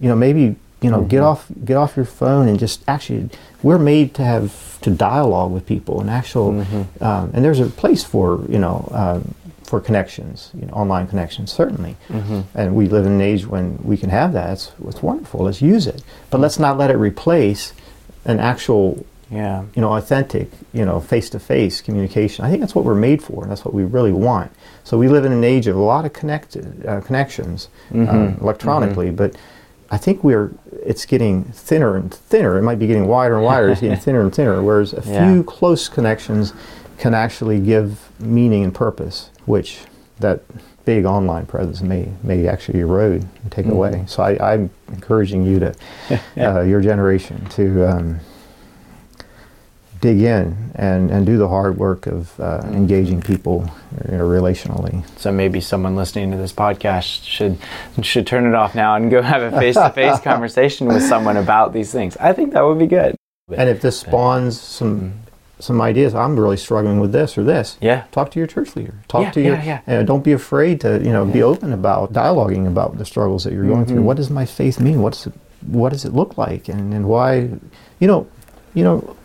You 0.01 0.09
know, 0.09 0.17
maybe 0.17 0.57
you 0.83 0.91
know, 0.91 1.03
get 1.03 1.21
Mhm. 1.21 1.27
off 1.27 1.47
get 1.65 1.77
off 1.77 1.95
your 1.97 2.07
phone 2.07 2.49
and 2.49 2.59
just 2.59 2.83
actually. 2.89 3.29
We're 3.63 3.79
made 3.79 4.15
to 4.15 4.25
have 4.25 4.81
to 4.81 4.91
dialogue 4.91 5.53
with 5.53 5.67
people 5.67 6.01
and 6.01 6.09
actual. 6.09 6.53
Mhm. 6.53 7.03
Um, 7.03 7.31
and 7.35 7.45
there's 7.45 7.61
a 7.61 7.67
place 7.67 8.03
for 8.03 8.41
you 8.49 8.59
know 8.59 8.89
um, 8.93 9.35
for 9.65 9.79
connections, 9.81 10.51
you 10.59 10.67
know, 10.67 10.73
online 10.73 11.07
connections 11.07 11.53
certainly. 11.53 11.97
Mhm. 12.09 12.45
And 12.55 12.75
we 12.75 12.89
live 12.89 13.05
in 13.05 13.13
an 13.13 13.21
age 13.21 13.47
when 13.47 13.79
we 13.85 13.97
can 13.99 14.09
have 14.11 14.33
that. 14.33 14.51
It's, 14.55 14.73
it's 14.89 15.03
wonderful. 15.03 15.45
Let's 15.45 15.61
use 15.63 15.87
it. 15.87 16.03
But 16.31 16.41
let's 16.41 16.59
not 16.59 16.79
let 16.79 16.91
it 16.91 16.97
replace 16.97 17.73
an 18.25 18.41
actual, 18.41 19.05
Yeah. 19.31 19.63
you 19.75 19.81
know, 19.83 19.93
authentic, 19.95 20.51
you 20.73 20.85
know, 20.85 20.99
face-to-face 21.01 21.83
communication. 21.83 22.45
I 22.45 22.49
think 22.51 22.61
that's 22.61 22.75
what 22.75 22.85
we're 22.85 22.95
made 22.97 23.23
for, 23.23 23.43
and 23.43 23.51
that's 23.51 23.65
what 23.65 23.73
we 23.75 23.85
really 23.85 24.13
want. 24.13 24.51
So 24.83 24.99
we 24.99 25.09
live 25.09 25.25
in 25.25 25.31
an 25.33 25.45
age 25.45 25.69
of 25.69 25.77
a 25.77 25.81
lot 25.81 26.05
of 26.05 26.13
connected 26.13 26.85
uh, 26.87 27.01
connections 27.01 27.69
Mhm. 27.93 28.09
uh, 28.39 28.41
electronically, 28.43 29.11
but 29.11 29.37
I 29.91 29.97
think 29.99 30.23
we're 30.25 30.51
it's 30.85 31.05
getting 31.05 31.45
thinner 31.53 31.95
and 31.97 32.13
thinner. 32.13 32.59
It 32.59 32.63
might 32.63 32.79
be 32.79 32.87
getting 32.87 33.07
wider 33.07 33.35
and 33.37 33.45
wider. 33.45 33.69
It's 33.71 33.81
getting 33.83 33.99
thinner 34.07 34.21
and 34.23 34.35
thinner. 34.35 34.63
Whereas 34.63 34.93
a 34.95 35.03
Yeah. 35.05 35.33
few 35.33 35.45
close 35.45 35.89
connections 35.89 36.53
can 36.99 37.15
actually 37.15 37.61
give 37.61 38.09
meaning 38.19 38.65
and 38.65 38.75
purpose, 38.75 39.31
which 39.47 39.81
that 40.21 40.41
big 40.85 41.05
online 41.05 41.47
presence 41.47 41.83
may 41.83 42.09
may 42.25 42.49
actually 42.49 42.81
erode 42.81 43.25
and 43.43 43.53
take 43.53 43.67
Mhm. 43.67 43.73
away. 43.73 44.03
So 44.07 44.23
I, 44.23 44.53
I'm 44.53 44.71
encouraging 44.93 45.45
you 45.45 45.59
to 45.61 45.75
uh, 46.39 46.61
your 46.63 46.81
generation 46.81 47.45
to 47.51 47.85
um, 47.89 48.21
dig 50.01 50.21
in 50.23 50.57
and, 50.75 51.11
and 51.11 51.27
do 51.27 51.37
the 51.37 51.49
hard 51.49 51.77
work 51.77 52.07
of 52.07 52.39
uh, 52.41 52.61
Mm. 52.63 52.75
engaging 52.75 53.21
people 53.21 53.71
you 54.11 54.17
know, 54.17 54.25
relationally. 54.27 55.05
So 55.19 55.31
maybe 55.33 55.61
someone 55.61 55.95
listening 55.97 56.31
to 56.31 56.37
this 56.37 56.53
podcast 56.53 57.25
should 57.25 57.59
should 58.03 58.27
turn 58.27 58.47
it 58.47 58.55
off 58.55 58.75
now 58.75 58.95
and 58.97 59.11
go 59.11 59.21
have 59.23 59.43
a 59.43 59.51
face 59.59 59.77
to 59.77 59.91
face 59.91 60.19
conversation 60.21 60.87
with 60.89 61.03
someone 61.03 61.37
about 61.37 61.73
these 61.73 61.93
things. 61.93 62.17
I 62.19 62.33
think 62.33 62.53
that 62.55 62.63
would 62.63 62.79
be 62.79 62.87
good. 62.87 63.15
And 63.55 63.69
if 63.69 63.81
this 63.83 63.99
spawns 64.01 64.61
some 64.61 65.13
some 65.59 65.81
ideas, 65.83 66.15
I'm 66.15 66.39
really 66.41 66.57
struggling 66.57 67.01
with 67.01 67.13
this 67.13 67.37
or 67.37 67.45
this. 67.45 67.77
Yeah. 67.83 68.05
Talk 68.13 68.31
to 68.31 68.39
your 68.39 68.47
church 68.47 68.75
leader. 68.77 68.95
Talk 69.09 69.25
Yeah, 69.25 69.31
to 69.33 69.41
your. 69.43 69.55
yeah, 69.57 69.65
yeah. 69.65 69.81
And 69.87 70.07
don't 70.07 70.25
be 70.25 70.33
afraid 70.33 70.81
to 70.83 70.99
you 71.05 71.13
know 71.13 71.25
be 71.27 71.43
open 71.43 71.73
about 71.75 72.13
dialoguing 72.15 72.67
about 72.67 72.97
the 72.97 73.05
struggles 73.05 73.45
that 73.45 73.53
you're 73.53 73.67
going 73.67 73.85
through. 73.85 74.01
Mhm. 74.01 74.05
What 74.05 74.17
does 74.17 74.31
my 74.31 74.47
faith 74.47 74.81
mean? 74.81 75.03
What's 75.03 75.29
what 75.67 75.91
does 75.93 76.05
it 76.07 76.15
look 76.15 76.39
like? 76.39 76.69
And 76.69 76.95
and 76.95 77.05
why? 77.07 77.51
You 77.99 78.07
know, 78.09 78.27
you 78.73 78.85
know, 78.85 79.17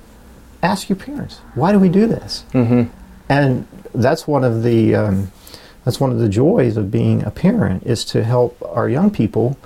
ask 0.65 0.89
your 0.89 0.97
parents. 0.97 1.37
Why 1.53 1.71
do 1.71 1.79
we 1.79 1.89
do 1.89 2.07
this? 2.07 2.43
Mm-hmm. 2.53 2.83
And 3.29 3.67
that's 3.93 4.27
one 4.27 4.43
of 4.43 4.63
the 4.63 4.95
um, 4.95 5.31
that's 5.83 5.99
one 5.99 6.11
of 6.11 6.19
the 6.19 6.29
joys 6.29 6.77
of 6.77 6.91
being 6.91 7.23
a 7.23 7.31
parent 7.31 7.83
is 7.85 8.03
to 8.05 8.23
help 8.23 8.61
our 8.65 8.89
young 8.89 9.11
people 9.11 9.57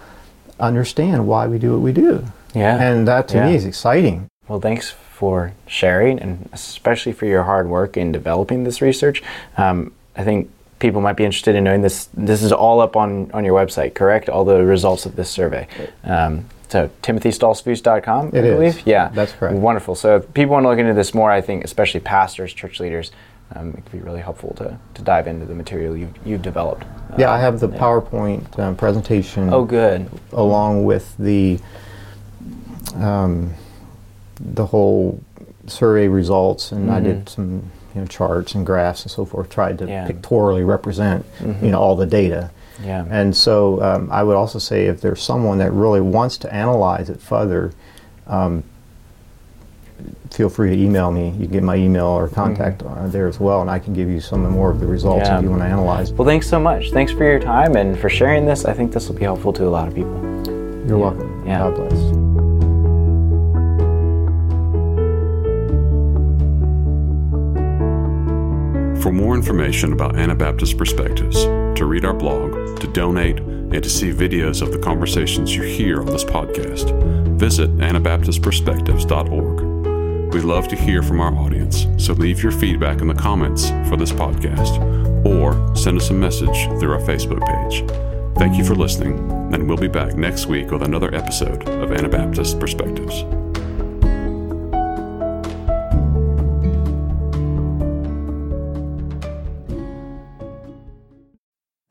understand 0.60 1.28
why 1.28 1.48
we 1.48 1.58
do 1.58 1.72
what 1.74 1.82
we 1.82 1.94
do. 1.94 2.26
Yeah. 2.54 2.78
And 2.82 3.08
that 3.08 3.28
to 3.30 3.46
me 3.46 3.56
is 3.56 3.66
exciting. 3.66 4.28
Well, 4.48 4.60
thanks 4.60 4.90
for 4.92 5.54
sharing 5.68 6.20
and 6.20 6.50
especially 6.54 7.14
for 7.14 7.26
your 7.26 7.44
hard 7.44 7.70
work 7.70 7.98
in 7.98 8.12
developing 8.12 8.64
this 8.64 8.82
research. 8.82 9.24
Um, 9.58 9.94
I 10.16 10.24
think 10.24 10.50
people 10.80 11.02
might 11.02 11.18
be 11.18 11.26
interested 11.26 11.56
in 11.56 11.64
knowing 11.66 11.82
this. 11.82 12.10
This 12.14 12.42
is 12.42 12.52
all 12.52 12.80
up 12.82 12.96
on, 12.96 13.30
on 13.34 13.44
your 13.46 13.54
website, 13.60 13.94
correct? 13.94 14.30
All 14.30 14.46
the 14.46 14.64
results 14.66 15.06
of 15.06 15.16
this 15.16 15.30
survey. 15.30 15.68
Um, 16.04 16.46
so 16.70 16.90
timothystolzfus.com, 17.02 18.32
I 18.34 18.38
It 18.38 18.46
is. 18.46 18.54
believe. 18.56 18.88
Yeah, 18.88 19.10
That's 19.10 19.32
correct. 19.34 19.56
Wonderful. 19.58 19.96
So 19.96 20.18
if 20.18 20.34
people 20.34 20.54
want 20.54 20.64
to 20.66 20.70
look 20.70 20.80
into 20.80 20.94
this 20.94 21.14
more, 21.14 21.32
I 21.32 21.42
think 21.42 21.64
especially 21.64 22.00
pastors, 22.00 22.54
church 22.54 22.80
leaders, 22.80 23.12
um, 23.56 23.70
it 23.72 23.84
could 23.84 23.92
be 23.92 24.00
really 24.00 24.22
helpful 24.22 24.54
to, 24.58 24.78
to 24.94 25.02
dive 25.02 25.26
into 25.28 25.46
the 25.46 25.56
material 25.56 25.98
you've, 25.98 26.14
you've 26.24 26.42
developed. 26.44 26.84
Yeah, 27.18 27.30
Um, 27.32 27.36
I 27.36 27.40
have 27.42 27.60
the 27.60 27.68
PowerPoint 27.70 28.58
um, 28.60 28.76
presentation 28.76 29.52
Oh, 29.52 29.66
good. 29.66 30.08
along 30.32 30.86
with 30.86 31.16
the 31.18 31.60
um, 32.96 33.54
the 34.40 34.66
whole 34.66 35.20
survey 35.68 36.08
results, 36.08 36.72
and 36.72 36.90
I 36.92 37.00
did 37.00 37.26
Mhm. 37.26 37.30
some 37.30 37.64
you 37.96 38.02
know 38.02 38.08
charts 38.08 38.56
and 38.56 38.66
graphs 38.66 39.04
and 39.04 39.12
so 39.12 39.26
forth. 39.26 39.50
Tried 39.50 39.78
to 39.80 39.88
Yeah. 39.88 40.06
pictorially 40.08 40.64
represent 40.64 41.26
Mhm. 41.40 41.62
you 41.64 41.72
know 41.72 41.80
all 41.80 41.96
the 41.96 42.06
data. 42.06 42.52
Yeah. 42.84 43.04
And 43.10 43.36
so 43.36 43.82
um, 43.84 44.08
I 44.12 44.24
would 44.24 44.36
also 44.38 44.58
say 44.60 44.86
if 44.86 45.02
there's 45.02 45.22
someone 45.22 45.58
that 45.58 45.72
really 45.74 46.00
wants 46.02 46.38
to 46.40 46.54
analyze 46.54 47.10
it 47.10 47.20
further, 47.20 47.72
um, 48.28 48.64
feel 50.32 50.48
free 50.48 50.70
to 50.76 50.82
email 50.82 51.12
me. 51.12 51.30
You 51.38 51.46
can 51.46 51.52
get 51.52 51.64
my 51.64 51.76
email 51.76 52.06
or 52.06 52.30
contact 52.30 52.84
uh, 52.84 53.08
there 53.08 53.28
as 53.28 53.38
well, 53.40 53.60
and 53.62 53.70
I 53.70 53.80
can 53.80 53.94
give 53.94 54.10
you 54.10 54.22
some 54.22 54.50
more 54.50 54.70
of 54.70 54.80
the 54.80 54.86
results 54.88 55.28
Yeah. 55.28 55.38
if 55.38 55.44
you 55.44 55.50
want 55.50 55.62
to 55.64 55.68
analyze. 55.68 56.14
Well, 56.14 56.26
thanks 56.28 56.48
so 56.48 56.60
much. 56.60 56.92
Thanks 56.92 57.12
for 57.12 57.24
your 57.26 57.40
time 57.40 57.76
and 57.76 57.98
for 57.98 58.08
sharing 58.10 58.46
this. 58.46 58.64
I 58.64 58.72
think 58.72 58.94
this 58.94 59.10
will 59.10 59.16
be 59.16 59.24
helpful 59.24 59.52
to 59.54 59.68
a 59.68 59.70
lot 59.70 59.88
of 59.90 59.96
people. 59.96 60.16
You're 60.88 60.98
welcome. 61.00 61.44
Yeah. 61.46 61.60
God 61.60 61.76
bless. 61.76 62.19
For 69.02 69.12
more 69.14 69.34
information 69.34 69.94
about 69.94 70.18
Anabaptist 70.18 70.78
Perspectives, 70.78 71.46
to 71.46 71.86
read 71.86 72.04
our 72.04 72.14
blog, 72.14 72.78
to 72.82 72.88
donate, 72.88 73.40
and 73.40 73.82
to 73.82 73.90
see 73.90 74.12
videos 74.12 74.62
of 74.62 74.74
the 74.74 74.80
conversations 74.80 75.56
you 75.56 75.64
hear 75.64 76.02
on 76.02 76.08
this 76.08 76.26
podcast, 76.26 76.92
visit 77.38 77.74
AnabaptistPerspectives.org. 77.78 80.34
We 80.34 80.42
love 80.42 80.68
to 80.68 80.76
hear 80.76 81.02
from 81.02 81.22
our 81.22 81.34
audience, 81.34 81.88
so 81.98 82.12
leave 82.14 82.44
your 82.44 82.52
feedback 82.52 83.00
in 83.00 83.08
the 83.08 83.14
comments 83.14 83.70
for 83.88 83.96
this 83.96 84.12
podcast 84.12 84.78
or 85.26 85.54
send 85.78 85.98
us 85.98 86.10
a 86.10 86.14
message 86.14 86.68
through 86.80 86.92
our 86.92 87.00
Facebook 87.00 87.46
page. 87.46 87.90
Thank 88.38 88.58
you 88.58 88.66
for 88.66 88.76
listening, 88.76 89.18
and 89.54 89.66
we'll 89.68 89.78
be 89.78 89.88
back 89.88 90.16
next 90.16 90.48
week 90.48 90.72
with 90.72 90.84
another 90.84 91.16
episode 91.16 91.70
of 91.70 91.94
Anabaptist 91.94 92.60
Perspectives. 92.60 93.24